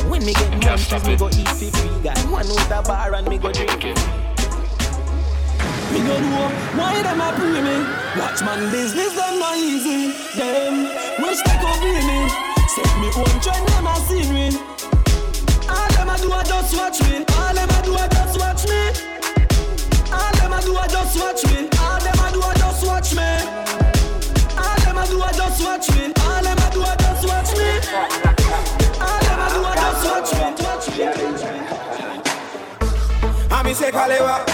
When 0.09 0.25
me 0.25 0.33
get 0.33 0.51
munchies, 0.61 1.05
me 1.05 1.15
go 1.15 1.27
eat 1.27 1.47
for 1.47 1.77
free. 1.77 2.03
Got 2.03 2.17
one 2.31 2.47
with 2.47 2.71
a 2.71 2.81
bar 2.81 3.13
and 3.13 3.27
me 3.27 3.37
go 3.37 3.51
drink 3.51 3.85
it. 3.85 3.97
Me 5.91 5.99
no 6.03 6.19
know 6.19 6.49
why 6.75 7.01
them 7.01 7.21
a 7.21 7.31
pre 7.33 7.61
me. 7.61 7.77
Watch 8.19 8.41
man 8.41 8.71
business 8.71 9.15
done 9.15 9.39
not 9.39 9.57
easy. 9.57 10.11
Them 10.37 10.83
wish 11.21 11.41
they 11.43 11.57
could 11.59 11.79
be 11.81 11.93
me. 12.07 12.29
Set 12.67 12.91
me 12.99 13.07
own 13.15 13.39
trend, 13.41 13.67
them 13.67 13.87
a 13.87 13.95
see 14.07 14.25
me. 14.31 14.47
All 15.69 15.89
them 15.93 16.09
a 16.09 16.17
do 16.17 16.31
a 16.33 16.43
just 16.43 16.75
watch 16.75 16.99
me. 17.03 17.25
All 17.35 17.53
them 17.53 17.69
a 17.69 17.81
do 17.83 17.95
a 17.95 18.16
just 20.87 21.19
watch 21.19 21.45
me. 21.45 21.69
All 21.79 21.99
them 21.99 22.19
a 22.19 22.31
do 22.31 22.39
a 22.39 22.53
just 22.55 22.85
watch 22.85 23.13
me. 23.15 23.23
All 24.57 24.77
them 24.81 24.97
a 24.97 25.05
do 25.07 25.21
a 25.21 25.31
just 25.33 25.63
watch 25.63 25.89
me. 25.91 26.13
All 26.21 26.41
them 26.43 26.57
a 26.57 26.69
do 26.71 26.81
a 26.81 26.95
just 26.97 27.25
watch 27.27 27.51
me. 27.57 27.69
All 29.01 29.19
them 29.25 29.39
a 29.39 29.47
do 29.53 29.59
a 29.63 29.73
just 29.75 30.03
watch 30.05 30.31
me. 30.33 30.39
Watch 30.65 30.87
me. 30.97 31.03
I 33.49 33.63
me 33.63 33.73
say 33.73 33.91
Kalewa, 33.91 34.45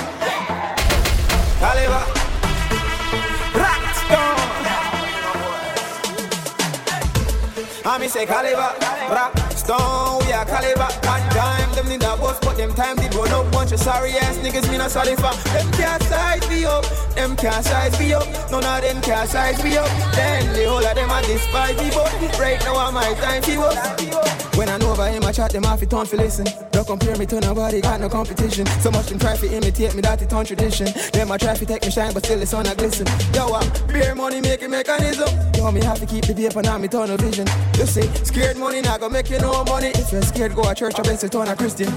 Kalewa, 1.62 2.02
Rockstone. 3.62 4.40
I 7.86 7.98
me 8.00 8.08
say 8.08 8.26
Kalewa, 8.26 8.74
Rockstone. 9.10 10.26
We 10.26 10.32
are 10.34 10.46
Kalewa. 10.46 11.33
But 12.42 12.58
them 12.58 12.74
time 12.74 12.98
did 12.98 13.14
run 13.16 13.30
up. 13.30 13.52
Bunch 13.52 13.72
of 13.72 13.80
sorry 13.80 14.12
ass 14.12 14.38
niggas 14.38 14.70
me 14.72 14.78
not 14.78 14.92
sorry 14.92 15.16
for. 15.16 15.34
Them 15.54 15.72
can't 15.74 16.04
size 16.04 16.50
me 16.50 16.66
up, 16.66 16.86
them 17.16 17.36
can't 17.36 17.66
size 17.66 18.00
me 18.00 18.14
up. 18.14 18.26
None 18.52 18.64
of 18.64 18.82
them 18.82 19.02
can't 19.02 19.30
size 19.30 19.64
me 19.64 19.78
up. 19.78 19.88
Then 20.16 20.54
the 20.54 20.66
whole 20.68 20.86
of 20.86 20.96
them 20.96 21.10
a 21.10 21.22
despise 21.22 21.78
me, 21.78 21.90
but 21.94 22.40
right 22.40 22.60
now 22.66 22.78
I'm 22.78 22.94
my 22.94 23.14
time 23.16 23.42
to 23.44 23.62
up. 23.62 24.34
When 24.56 24.70
I 24.70 24.78
know 24.78 24.94
about 24.94 25.12
him, 25.12 25.24
I 25.24 25.32
chat 25.32 25.52
them 25.52 25.66
off, 25.66 25.82
it 25.82 25.94
on 25.94 26.06
for 26.06 26.18
listen. 26.18 26.46
Don't 26.72 26.86
compare 26.86 27.16
me 27.18 27.26
to 27.26 27.40
nobody, 27.40 27.82
got 27.82 28.00
no 28.00 28.08
competition. 28.08 28.66
So 28.82 28.92
much 28.92 29.08
them 29.08 29.18
try 29.18 29.36
to 29.36 29.48
imitate 29.52 29.96
me, 29.96 30.02
that 30.02 30.22
it 30.22 30.32
on 30.32 30.46
tradition. 30.46 30.88
Them 31.12 31.32
I 31.32 31.38
try 31.38 31.56
to 31.56 31.66
take 31.66 31.84
me 31.84 31.90
shine, 31.90 32.14
but 32.14 32.24
still 32.24 32.40
the 32.40 32.46
sun 32.46 32.68
a 32.68 32.76
glisten. 32.76 33.08
Yo, 33.34 33.48
uh, 33.48 33.60
I'm 33.60 33.88
beer 33.88 34.14
money 34.14 34.42
making 34.42 34.70
mechanism. 34.70 35.28
Yo, 35.56 35.72
me 35.72 35.82
have 35.84 36.00
to 36.00 36.06
keep 36.06 36.26
the 36.26 36.36
paper, 36.36 36.62
now 36.62 36.78
me 36.78 36.88
tunnel 36.88 37.18
vision. 37.18 37.48
You 37.78 37.86
see, 37.86 38.08
scared 38.24 38.58
money 38.58 38.82
not 38.82 39.00
gonna 39.00 39.14
make 39.14 39.30
you 39.30 39.40
no 39.40 39.64
money. 39.66 39.88
If 39.88 40.12
you're 40.12 40.22
scared, 40.22 40.56
go 40.56 40.64
to 40.64 40.76
church, 40.76 41.00
I 41.00 41.02
bet 41.02 41.24
you 41.24 41.30
turn 41.30 41.48
a 41.48 41.56
Christian. 41.56 41.92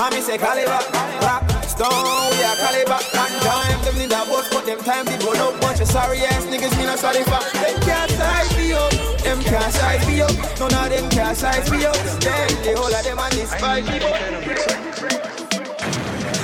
I 0.00 0.08
me 0.08 0.22
say 0.22 0.38
caliber, 0.38 0.80
rock, 1.20 1.44
stone, 1.68 1.92
we 2.32 2.40
are 2.40 2.56
caliber. 2.56 2.96
One 3.20 3.36
time, 3.44 3.84
them 3.84 3.98
need 4.00 4.08
a 4.08 4.24
boat, 4.24 4.48
but 4.48 4.64
them 4.64 4.80
time 4.80 5.04
they 5.04 5.20
run 5.20 5.36
up. 5.36 5.60
Bunch 5.60 5.80
of 5.80 5.88
sorry 5.88 6.24
ass 6.24 6.46
niggas, 6.48 6.72
me 6.80 6.88
not 6.88 6.98
sorry 6.98 7.20
for. 7.20 7.36
Them 7.60 7.76
can't 7.84 8.10
size 8.10 8.56
me 8.56 8.72
up, 8.72 8.88
them 9.20 9.44
can't 9.44 9.68
size 9.68 10.00
me 10.08 10.22
up. 10.22 10.32
None 10.56 10.72
of 10.72 10.88
them 10.88 11.04
can't 11.12 11.36
size 11.36 11.70
me 11.70 11.84
up. 11.84 11.92
Then 12.16 12.48
the 12.64 12.72
whole 12.80 12.88
of 12.88 13.04
them 13.04 13.18
and 13.20 13.34
despise 13.36 13.84
me, 13.84 14.00
but 14.00 14.16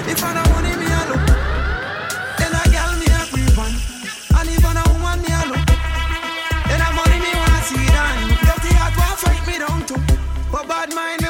If 0.05 0.21
I 0.21 0.37
don't 0.37 0.53
money, 0.53 0.77
me 0.77 0.93
a 0.93 1.01
look. 1.09 1.25
Then 2.37 2.53
a 2.53 2.63
girl 2.69 2.93
me 3.01 3.09
a 3.09 3.25
creep 3.33 3.57
on. 3.57 3.73
And 4.37 4.53
if 4.53 4.65
I 4.69 4.85
woman, 4.85 5.17
me 5.25 5.33
a 5.33 5.43
look. 5.49 5.65
Then 6.69 6.85
a 6.85 6.89
money 6.93 7.19
me 7.25 7.33
want 7.33 7.65
see 7.65 7.89
done. 7.89 8.37
Dirty 8.37 8.77
heart 8.77 8.93
want 9.01 9.17
fight 9.25 9.41
me 9.49 9.57
down 9.65 9.81
too. 9.89 9.97
But 10.53 10.69
bad 10.69 10.93
mind 10.93 11.26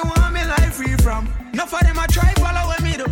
Enough 1.57 1.73
of 1.73 1.81
them 1.81 1.99
a 1.99 2.07
try 2.09 2.31
follow 2.35 2.71
me 2.85 2.99
do. 2.99 3.07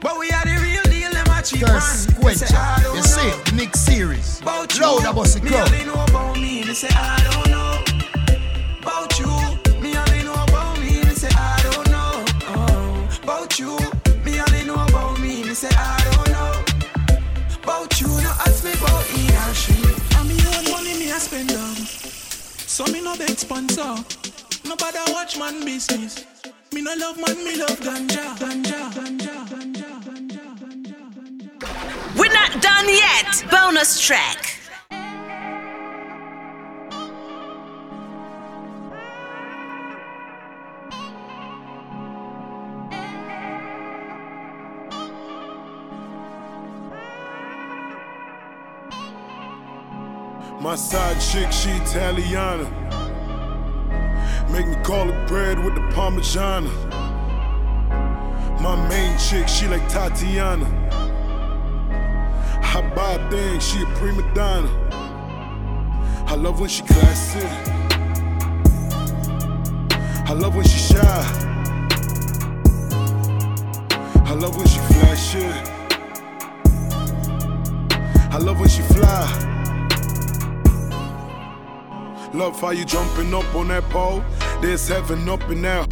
But 0.00 0.18
we 0.18 0.30
are 0.30 0.42
the 0.42 0.56
real 0.64 0.82
deal, 0.84 1.10
them 1.12 1.26
a 1.28 1.42
cheap 1.42 1.60
man. 1.68 2.24
Me 2.24 2.32
say, 2.32 2.56
I 2.56 2.80
You 2.96 3.02
see, 3.02 3.28
know. 3.28 3.56
Nick 3.58 3.76
series. 3.76 4.40
About 4.40 4.74
you, 4.74 4.80
Loud 4.80 5.04
about 5.04 5.26
the 5.26 5.40
me 5.42 5.50
crowd. 5.50 5.68
only 5.70 5.84
know 5.84 6.02
about 6.04 6.34
me. 6.36 6.64
Me 6.64 6.72
say 6.72 6.88
I 6.90 7.20
don't 7.28 7.50
know 7.52 7.84
about 8.80 9.18
you. 9.20 9.28
Me 9.82 9.94
only 9.98 10.22
know 10.24 10.32
about 10.32 10.80
me. 10.80 11.04
Me 11.04 11.12
say 11.12 11.28
I 11.36 11.60
don't 11.68 11.90
know 11.92 12.24
uh, 12.48 12.72
oh, 12.72 13.20
about 13.22 13.58
you. 13.58 13.76
Me 14.24 14.40
only 14.40 14.64
know 14.64 14.80
about 14.88 15.20
me. 15.20 15.44
Me 15.44 15.52
say 15.52 15.68
I 15.68 16.00
don't 16.08 16.30
know 16.32 16.64
about 17.62 18.00
you. 18.00 18.08
No 18.08 18.32
ask 18.48 18.64
me 18.64 18.72
about 18.80 19.04
he 19.12 19.28
or 19.28 19.52
she. 19.52 19.76
And 20.16 20.24
me 20.26 20.40
own 20.56 20.64
money 20.72 20.94
me 20.98 21.10
a 21.10 21.20
spend 21.20 21.52
on. 21.52 21.76
So 21.76 22.86
me 22.86 23.02
no 23.02 23.14
beg 23.18 23.36
sponsor. 23.36 23.92
Nobody 24.64 24.98
watch 25.12 25.36
man 25.38 25.62
business. 25.66 26.24
Me 26.74 26.82
no 26.82 26.92
love 26.96 27.16
man, 27.18 27.44
me 27.44 27.56
love 27.56 27.78
ganja. 27.78 28.34
Ganja. 28.36 28.90
Ganja. 28.90 29.38
We're 32.18 32.32
not 32.32 32.60
done 32.60 32.88
yet. 32.88 33.44
Bonus 33.48 34.00
track. 34.00 34.50
My 50.60 50.74
side 50.74 51.20
chick, 51.20 51.52
she 51.52 51.70
Italiana. 51.70 53.03
Make 54.50 54.68
me 54.68 54.76
call 54.84 55.10
it 55.10 55.28
bread 55.28 55.58
with 55.58 55.74
the 55.74 55.80
Parmigiana. 55.94 56.70
My 58.60 58.76
main 58.88 59.18
chick, 59.18 59.48
she 59.48 59.66
like 59.66 59.86
Tatiana. 59.88 60.66
I 62.76 62.80
buy 62.94 63.12
a 63.12 63.30
thing, 63.30 63.60
she 63.60 63.82
a 63.82 63.86
prima 63.96 64.22
donna. 64.34 64.68
I 66.26 66.34
love 66.34 66.60
when 66.60 66.68
she 66.68 66.82
classy. 66.82 67.46
I 70.26 70.32
love 70.32 70.56
when 70.56 70.64
she 70.64 70.78
shy. 70.78 71.50
I 74.26 74.34
love 74.34 74.56
when 74.56 74.66
she 74.66 74.78
flashy. 74.78 75.46
I 78.32 78.38
love 78.38 78.58
when 78.58 78.68
she 78.68 78.82
fly. 78.82 79.50
Love 82.34 82.60
how 82.60 82.70
you 82.70 82.84
jumping 82.84 83.32
up 83.32 83.54
on 83.54 83.68
that 83.68 83.84
pole. 83.90 84.24
There's 84.64 84.88
heaven 84.88 85.28
up 85.28 85.42
in 85.50 85.60
there. 85.60 85.86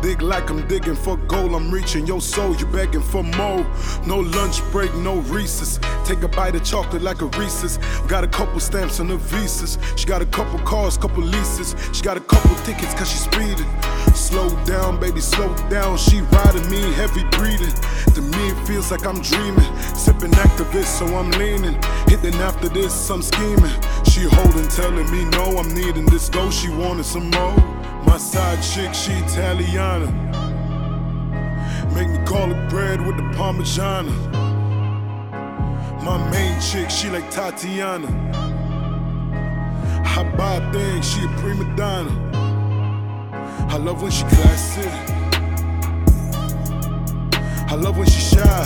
Dig 0.00 0.22
like 0.22 0.48
I'm 0.48 0.64
digging 0.68 0.94
for 0.94 1.16
gold. 1.26 1.52
I'm 1.52 1.72
reaching 1.72 2.06
your 2.06 2.20
soul. 2.20 2.54
You 2.54 2.64
begging 2.66 3.02
for 3.02 3.24
more. 3.24 3.66
No 4.06 4.18
lunch 4.20 4.62
break, 4.70 4.94
no 4.94 5.16
Reese's. 5.34 5.80
Take 6.04 6.22
a 6.22 6.28
bite 6.28 6.54
of 6.54 6.62
chocolate 6.62 7.02
like 7.02 7.20
a 7.22 7.26
Reese's. 7.36 7.78
Got 8.06 8.22
a 8.22 8.28
couple 8.28 8.60
stamps 8.60 9.00
on 9.00 9.08
her 9.08 9.16
visas. 9.16 9.76
She 9.96 10.06
got 10.06 10.22
a 10.22 10.26
couple 10.26 10.60
cars, 10.60 10.96
couple 10.96 11.24
leases. 11.24 11.74
She 11.92 12.02
got 12.04 12.16
a 12.16 12.20
couple 12.20 12.54
tickets 12.64 12.94
cause 12.94 13.10
she 13.10 13.18
speeding. 13.18 13.66
Slow 14.14 14.50
down, 14.64 15.00
baby, 15.00 15.20
slow 15.20 15.52
down. 15.68 15.98
She 15.98 16.20
riding 16.20 16.70
me, 16.70 16.92
heavy 16.92 17.24
breathing. 17.32 17.74
To 18.14 18.22
me, 18.22 18.50
it 18.50 18.66
feels 18.68 18.92
like 18.92 19.04
I'm 19.04 19.20
dreaming. 19.20 19.76
Sipping 19.96 20.30
Actavis, 20.30 20.84
so 20.84 21.06
I'm 21.06 21.32
leaning. 21.32 21.74
Hitting 22.06 22.40
after 22.40 22.68
this, 22.68 23.10
I'm 23.10 23.20
scheming. 23.20 23.74
She 24.04 24.28
holding, 24.30 24.68
telling 24.68 25.10
me 25.10 25.24
no, 25.24 25.58
I'm 25.58 25.74
needing 25.74 26.06
this 26.06 26.28
though. 26.28 26.52
She 26.52 26.68
wanted 26.68 27.04
some 27.04 27.30
more. 27.30 27.75
My 28.16 28.20
side 28.20 28.62
chick, 28.62 28.94
she 28.94 29.12
Italiana. 29.12 30.10
Make 31.94 32.08
me 32.08 32.18
call 32.24 32.50
it 32.50 32.70
bread 32.70 33.06
with 33.06 33.18
the 33.18 33.24
Parmigiana. 33.36 34.10
My 36.02 36.16
main 36.30 36.58
chick, 36.58 36.88
she 36.88 37.10
like 37.10 37.30
Tatiana. 37.30 38.08
I 40.02 40.22
buy 40.34 40.60
things, 40.72 41.06
she 41.06 41.26
a 41.26 41.28
prima 41.40 41.76
donna. 41.76 42.10
I 43.68 43.76
love 43.76 44.00
when 44.00 44.10
she 44.10 44.24
classy. 44.24 44.88
I 47.68 47.74
love 47.74 47.98
when 47.98 48.06
she 48.06 48.34
shy. 48.34 48.64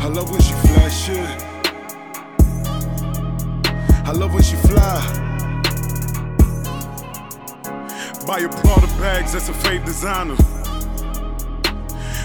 I 0.00 0.08
love 0.08 0.30
when 0.30 0.40
she 0.40 0.54
flashy. 0.54 1.20
I 4.02 4.12
love 4.12 4.32
when 4.32 4.42
she 4.42 4.56
fly. 4.56 5.27
Buy 8.28 8.40
your 8.40 8.50
Prada 8.50 8.86
bags, 9.00 9.32
that's 9.32 9.48
a 9.48 9.54
fake 9.54 9.86
designer. 9.86 10.36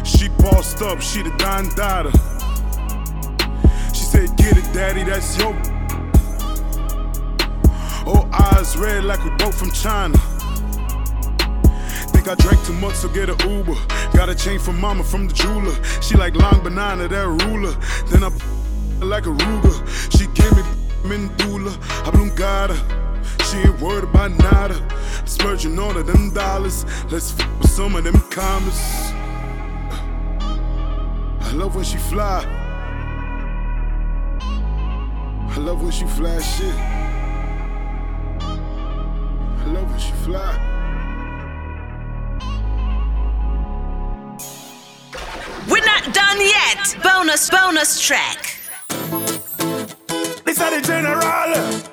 She 0.04 0.28
bossed 0.28 0.82
up, 0.82 1.00
she 1.02 1.22
the 1.22 1.34
Don 1.38 1.70
Dada. 1.78 2.12
She 3.94 4.04
said, 4.04 4.36
Get 4.36 4.58
it, 4.58 4.74
daddy, 4.74 5.04
that's 5.04 5.38
your. 5.38 5.56
Oh, 8.06 8.30
eyes 8.34 8.76
red 8.76 9.06
like 9.06 9.24
we 9.24 9.30
both 9.38 9.58
from 9.58 9.72
China. 9.72 10.18
Think 12.12 12.28
I 12.28 12.36
drank 12.36 12.62
too 12.66 12.74
much, 12.74 12.96
so 12.96 13.08
get 13.08 13.30
a 13.30 13.50
Uber. 13.50 13.76
Got 14.12 14.28
a 14.28 14.36
chain 14.36 14.60
from 14.60 14.82
mama 14.82 15.06
from 15.06 15.30
the 15.30 15.34
jeweler. 15.34 15.74
She 16.02 16.18
like 16.18 16.36
long 16.36 16.62
banana, 16.62 17.08
that 17.08 17.28
ruler. 17.46 17.72
Then 18.08 18.26
I 18.26 19.06
like 19.06 19.26
a 19.26 19.30
Ruger. 19.30 20.12
She 20.12 20.28
gave 20.36 20.52
me 20.52 20.64
Mendula, 21.08 21.72
oblongata. 22.06 22.76
She 23.54 23.60
ain't 23.60 23.80
worried 23.80 24.06
about 24.06 24.32
nada. 24.32 24.76
Splurging 25.26 25.78
all 25.78 25.96
of 25.96 26.08
them 26.08 26.34
dollars. 26.34 26.86
Let's 27.12 27.40
f 27.40 27.48
with 27.60 27.70
some 27.70 27.96
of 27.96 28.04
them 28.04 28.20
commas. 28.32 28.82
I 31.40 31.52
love 31.54 31.76
when 31.76 31.86
she 31.86 31.98
fly. 31.98 32.44
I 34.42 35.58
love 35.60 35.84
when 35.84 35.92
she 35.92 36.06
fly 36.06 36.42
shit. 36.42 36.74
I 39.62 39.66
love 39.68 39.88
when 39.88 40.00
she 40.00 40.14
fly. 40.26 40.52
We're 45.70 45.86
not 45.86 46.12
done 46.12 46.42
yet. 46.42 46.96
Bonus, 47.04 47.52
bonus 47.52 48.02
track. 48.02 48.58
This 50.44 50.60
are 50.60 50.72
the 50.72 50.82
general 50.82 51.22
and 51.22 51.84
the 51.84 51.93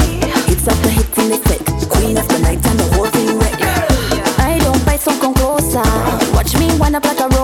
up 6.95 7.05
like 7.05 7.19
a 7.19 7.40